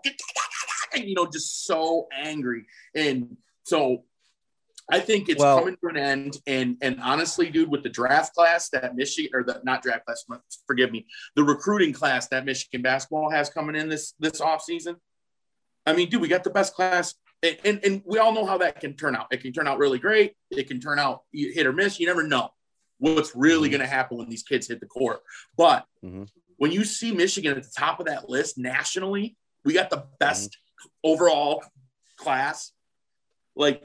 you 0.96 1.14
know, 1.14 1.28
just 1.28 1.66
so 1.66 2.08
angry. 2.12 2.66
And 2.96 3.38
so 3.64 4.04
I 4.90 5.00
think 5.00 5.30
it's 5.30 5.42
Well- 5.42 5.60
coming 5.60 5.78
to 5.78 5.88
an 5.88 5.98
end. 5.98 6.38
And 6.46 6.78
and 6.82 7.02
honestly, 7.02 7.50
dude, 7.50 7.70
with 7.70 7.84
the 7.84 7.90
draft 7.90 8.34
class 8.34 8.70
that 8.70 8.96
Michigan 8.96 9.32
or 9.34 9.44
the 9.44 9.60
not 9.64 9.82
draft 9.82 10.06
class, 10.06 10.26
forgive 10.68 10.92
me, 10.92 11.08
the 11.36 11.44
recruiting 11.44 11.92
class 11.94 12.28
that 12.30 12.46
Michigan 12.46 12.82
basketball 12.82 13.30
has 13.32 13.50
coming 13.50 13.76
in 13.76 13.90
this 13.90 14.14
this 14.20 14.40
offseason. 14.42 14.98
I 15.86 15.94
mean, 15.94 16.10
dude, 16.10 16.22
we 16.22 16.28
got 16.28 16.44
the 16.44 16.50
best 16.50 16.74
class. 16.74 17.16
And, 17.44 17.58
and, 17.64 17.86
and 17.86 18.02
we 18.06 18.18
all 18.18 18.32
know 18.34 18.46
how 18.46 18.58
that 18.60 18.80
can 18.80 18.96
turn 18.96 19.16
out. 19.16 19.28
It 19.32 19.42
can 19.42 19.54
turn 19.54 19.68
out 19.68 19.78
really 19.78 20.00
great. 20.00 20.34
It 20.50 20.68
can 20.68 20.80
turn 20.80 20.98
out 20.98 21.24
hit 21.32 21.68
or 21.68 21.74
miss. 21.74 22.00
You 22.00 22.08
never 22.08 22.24
know 22.24 22.50
what's 22.98 23.36
really 23.36 23.68
Mhm. 23.68 23.72
going 23.74 23.82
to 23.82 23.88
happen 23.88 24.18
when 24.18 24.30
these 24.30 24.42
kids 24.42 24.68
hit 24.68 24.80
the 24.80 24.88
court. 24.88 25.22
But 25.58 25.86
Mhm. 26.04 26.28
when 26.58 26.72
you 26.72 26.86
see 26.86 27.12
Michigan 27.12 27.56
at 27.58 27.62
the 27.64 27.70
top 27.78 28.00
of 28.00 28.06
that 28.08 28.30
list 28.30 28.58
nationally, 28.58 29.36
we 29.64 29.74
got 29.74 29.90
the 29.90 30.08
best 30.20 30.52
Mm-hmm. 30.52 30.90
overall 31.12 31.64
class. 32.18 32.72
Like, 33.56 33.84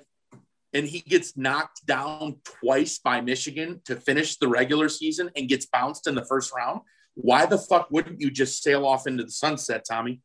and 0.73 0.87
he 0.87 1.01
gets 1.01 1.37
knocked 1.37 1.85
down 1.87 2.37
twice 2.45 2.99
by 2.99 3.21
Michigan 3.21 3.81
to 3.85 3.97
finish 3.97 4.37
the 4.37 4.49
regular 4.49 4.89
season 4.89 5.31
and 5.37 5.49
gets 5.49 5.67
bounced 5.67 6.07
in 6.07 6.15
the 6.15 6.25
first 6.25 6.53
round. 6.55 6.81
Why 7.15 7.47
the 7.47 7.59
fuck 7.59 7.91
wouldn't 7.91 8.21
you 8.21 8.31
just 8.31 8.63
sail 8.63 8.87
off 8.87 9.07
into 9.07 9.25
the 9.25 9.31
sunset, 9.33 9.85
Tommy? 9.89 10.21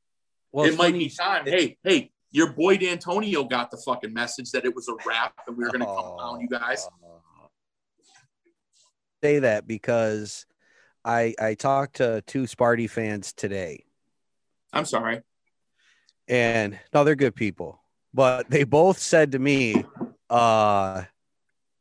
Well, 0.52 0.66
it 0.66 0.78
might 0.78 0.92
funny- 0.92 1.00
be 1.00 1.10
time. 1.10 1.46
Hey, 1.46 1.78
hey, 1.84 2.12
your 2.32 2.52
boy 2.52 2.78
Dantonio 2.78 3.50
got 3.50 3.72
the 3.72 3.78
fucking 3.78 4.14
message 4.14 4.52
that 4.52 4.66
it 4.66 4.76
was 4.76 4.88
a 4.88 4.94
wrap 5.06 5.34
and 5.48 5.58
we 5.58 5.64
were 5.64 5.72
going 5.72 5.80
to 5.82 5.86
come 5.86 6.18
down, 6.18 6.42
you 6.42 6.48
guys. 6.48 6.88
Say 9.24 9.40
that 9.40 9.66
because 9.66 10.46
I 11.04 11.34
I 11.40 11.56
talked 11.56 11.96
to 11.98 12.22
two 12.28 12.44
Sparty 12.44 12.90
fans 12.90 13.34
today, 13.34 13.84
I'm 14.72 14.86
sorry. 14.86 15.22
and 16.28 16.78
no, 16.94 17.04
they're 17.04 17.16
good 17.16 17.36
people, 17.36 17.82
but 18.14 18.50
they 18.50 18.64
both 18.66 19.00
said 19.00 19.32
to 19.32 19.40
me, 19.40 19.84
uh, 20.30 21.04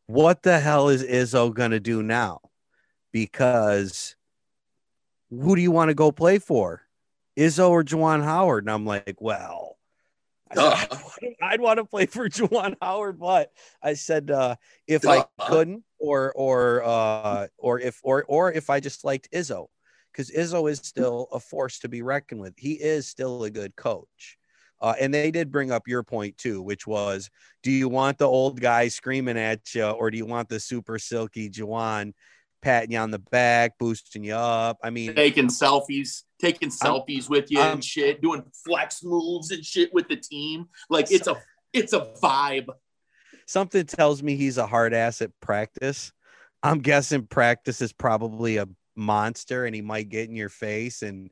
"What 0.07 0.43
the 0.43 0.61
hell 0.61 0.89
is 0.89 1.03
Izzo 1.03 1.53
gonna 1.53 1.81
do 1.81 2.03
now?" 2.03 2.41
Because 3.13 4.17
who 5.31 5.57
do 5.57 5.63
you 5.63 5.71
want 5.71 5.91
to 5.91 5.95
go 5.95 6.13
play 6.13 6.39
for, 6.39 6.83
Izzo 7.37 7.71
or 7.71 7.83
Juwan 7.85 8.23
Howard? 8.23 8.65
And 8.65 8.71
I'm 8.71 8.87
like, 8.87 9.17
well. 9.21 9.77
Duh. 10.55 10.77
I'd 11.43 11.61
want 11.61 11.79
to 11.79 11.85
play 11.85 12.07
for 12.07 12.29
Juwan 12.31 12.77
Howard, 12.81 13.19
but 13.19 13.51
I 13.83 13.95
said 13.95 14.31
uh, 14.31 14.57
if 14.87 15.07
I 15.07 15.25
couldn't, 15.41 15.85
or 15.99 16.33
or 16.33 16.83
uh, 16.85 17.49
or 17.59 17.81
if 17.81 18.01
or 18.03 18.25
or 18.29 18.53
if 18.53 18.71
I 18.71 18.81
just 18.81 19.05
liked 19.05 19.29
Izzo, 19.33 19.67
because 20.13 20.31
Izzo 20.31 20.71
is 20.71 20.79
still 20.79 21.29
a 21.33 21.41
force 21.41 21.79
to 21.81 21.89
be 21.89 22.03
reckoned 22.03 22.41
with. 22.41 22.55
He 22.57 22.75
is 22.75 23.09
still 23.09 23.45
a 23.45 23.51
good 23.51 23.75
coach. 23.75 24.39
Uh, 24.85 24.93
and 25.01 25.15
they 25.15 25.31
did 25.31 25.51
bring 25.51 25.71
up 25.73 25.89
your 25.89 26.03
point 26.03 26.37
too, 26.37 26.61
which 26.61 26.87
was, 26.87 27.31
do 27.63 27.71
you 27.71 27.89
want 27.89 28.19
the 28.19 28.29
old 28.29 28.61
guy 28.61 28.87
screaming 28.89 29.39
at 29.39 29.75
you, 29.75 29.83
or 29.83 30.11
do 30.11 30.19
you 30.19 30.27
want 30.27 30.47
the 30.51 30.61
super 30.61 30.99
silky 30.99 31.49
Juwan 31.49 32.13
patting 32.61 32.93
you 32.93 32.99
on 32.99 33.11
the 33.11 33.19
back, 33.19 33.79
boosting 33.79 34.25
you 34.25 34.35
up? 34.35 34.77
I 34.85 34.91
mean, 34.91 35.15
taking 35.15 35.47
selfies, 35.47 36.25
taking 36.39 36.69
selfies 36.69 37.31
with 37.31 37.51
you 37.51 37.61
I'm- 37.61 37.73
and 37.77 37.85
shit, 37.85 38.21
doing 38.21 38.45
flex 38.63 39.03
moves 39.03 39.53
and 39.53 39.65
shit 39.65 39.89
with 39.95 40.07
the 40.07 40.17
team. 40.17 40.67
Like 40.91 41.11
it's 41.11 41.29
a 41.29 41.43
it's 41.73 41.95
a 41.95 42.13
vibe. 42.23 42.69
something 43.47 43.87
tells 43.87 44.23
me 44.23 44.37
he's 44.37 44.59
a 44.59 44.67
hard 44.67 44.93
ass 44.93 45.23
at 45.23 45.31
practice. 45.41 46.13
I'm 46.63 46.81
guessing 46.81 47.27
practice 47.27 47.81
is 47.81 47.95
probably 47.95 48.59
a 48.59 48.69
monster 48.95 49.65
and 49.65 49.75
he 49.75 49.81
might 49.81 50.11
get 50.11 50.29
in 50.29 50.37
your 50.37 50.51
face 50.51 51.01
and 51.01 51.31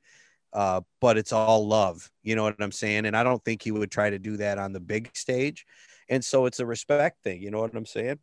uh, 0.52 0.80
but 1.00 1.16
it's 1.16 1.32
all 1.32 1.66
love. 1.66 2.10
You 2.22 2.36
know 2.36 2.42
what 2.42 2.56
I'm 2.60 2.72
saying? 2.72 3.06
And 3.06 3.16
I 3.16 3.22
don't 3.22 3.44
think 3.44 3.62
he 3.62 3.70
would 3.70 3.90
try 3.90 4.10
to 4.10 4.18
do 4.18 4.36
that 4.38 4.58
on 4.58 4.72
the 4.72 4.80
big 4.80 5.10
stage. 5.14 5.66
And 6.08 6.24
so 6.24 6.46
it's 6.46 6.60
a 6.60 6.66
respect 6.66 7.22
thing. 7.22 7.42
You 7.42 7.50
know 7.50 7.60
what 7.60 7.74
I'm 7.74 7.86
saying? 7.86 8.18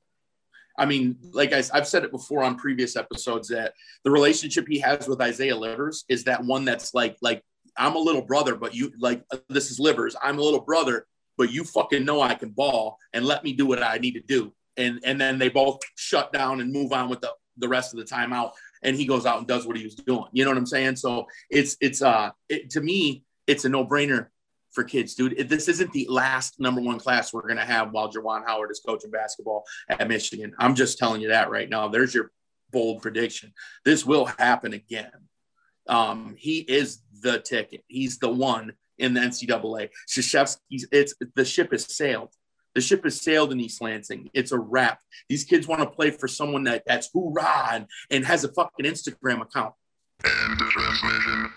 I 0.78 0.86
mean, 0.86 1.18
like 1.34 1.52
I, 1.52 1.62
have 1.74 1.88
said 1.88 2.06
it 2.06 2.12
before 2.12 2.44
on 2.44 2.56
previous 2.56 2.96
episodes 2.96 3.50
that 3.50 3.74
the 4.04 4.12
relationship 4.12 4.66
he 4.68 4.80
has 4.80 5.08
with 5.08 5.22
Isaiah 5.22 5.56
Livers 5.56 6.06
is 6.08 6.24
that 6.24 6.44
one 6.44 6.64
that's 6.64 6.94
like, 6.94 7.18
like 7.22 7.44
I'm 7.78 7.96
a 7.96 8.00
little 8.00 8.22
brother, 8.22 8.56
but 8.56 8.74
you 8.74 8.94
like 8.98 9.24
this 9.50 9.72
is 9.72 9.80
Livers. 9.80 10.16
I'm 10.22 10.40
a 10.40 10.42
little 10.42 10.62
brother, 10.62 11.06
but 11.38 11.52
you 11.52 11.64
fucking 11.64 12.06
know 12.06 12.22
I 12.22 12.36
can 12.36 12.50
ball 12.50 12.98
and 13.14 13.26
let 13.26 13.44
me 13.44 13.54
do 13.54 13.66
what 13.66 13.84
I 13.84 13.98
need 13.98 14.14
to 14.14 14.22
do. 14.22 14.54
And 14.78 15.00
and 15.04 15.20
then 15.20 15.38
they 15.38 15.50
both 15.50 15.80
shut 15.96 16.32
down 16.32 16.62
and 16.62 16.72
move 16.72 16.94
on 16.94 17.10
with 17.10 17.22
the 17.22 17.34
the 17.58 17.68
rest 17.68 17.94
of 17.94 18.00
the 18.00 18.06
time 18.06 18.34
out. 18.34 18.54
And 18.82 18.96
he 18.96 19.06
goes 19.06 19.26
out 19.26 19.40
and 19.40 19.48
does 19.48 19.66
what 19.66 19.78
he 19.78 19.84
was 19.84 19.96
doing. 19.96 20.26
You 20.32 20.46
know 20.46 20.52
what 20.52 20.58
I'm 20.58 20.66
saying? 20.66 20.96
So 20.98 21.28
it's 21.50 21.76
it's 21.82 22.02
uh 22.02 22.32
it, 22.48 22.70
to 22.72 22.82
me 22.82 23.24
it's 23.48 23.66
a 23.66 23.70
no 23.70 23.86
brainer 23.86 24.28
for 24.72 24.84
kids, 24.84 25.16
dude. 25.16 25.50
This 25.50 25.68
isn't 25.68 25.92
the 25.92 26.08
last 26.10 26.60
number 26.60 26.82
one 26.82 27.00
class 27.00 27.34
we're 27.34 27.48
to 27.48 27.66
have 27.66 27.92
while 27.92 28.12
Juwan 28.12 28.46
Howard 28.46 28.72
is 28.72 28.82
coaching 28.86 29.12
basketball 29.12 29.64
at 29.90 30.08
Michigan. 30.08 30.54
I'm 30.60 30.76
just 30.76 30.98
telling 30.98 31.22
you 31.22 31.30
that 31.30 31.50
right 31.50 31.70
now. 31.70 31.88
There's 31.88 32.14
your 32.14 32.32
bold 32.72 33.02
prediction. 33.02 33.54
This 33.84 34.06
will 34.06 34.26
happen 34.26 34.74
again. 34.74 35.12
Um, 35.88 36.36
he 36.38 36.60
is 36.60 37.02
the 37.22 37.40
ticket. 37.40 37.84
He's 37.88 38.20
the 38.20 38.30
one 38.30 38.74
in 39.00 39.14
the 39.14 39.22
NCAA. 39.22 39.90
Krzyzewski's, 40.08 40.88
it's 40.92 41.16
the 41.36 41.46
ship 41.46 41.72
has 41.72 41.96
sailed. 41.96 42.30
The 42.76 42.82
ship 42.82 43.04
has 43.04 43.22
sailed 43.22 43.52
in 43.52 43.60
East 43.60 43.82
Lansing. 43.82 44.30
It's 44.34 44.52
a 44.52 44.60
wrap. 44.60 45.00
These 45.28 45.44
kids 45.44 45.68
want 45.68 45.82
to 45.82 45.90
play 45.90 46.12
for 46.12 46.28
someone 46.28 46.64
that 46.66 46.84
that's 46.86 47.10
hoorah 47.14 47.70
and, 47.74 47.88
and 48.12 48.26
has 48.26 48.44
a 48.44 48.52
fucking 48.54 48.86
Instagram 48.86 49.42
account. 49.42 49.74
Transmission. 50.22 51.52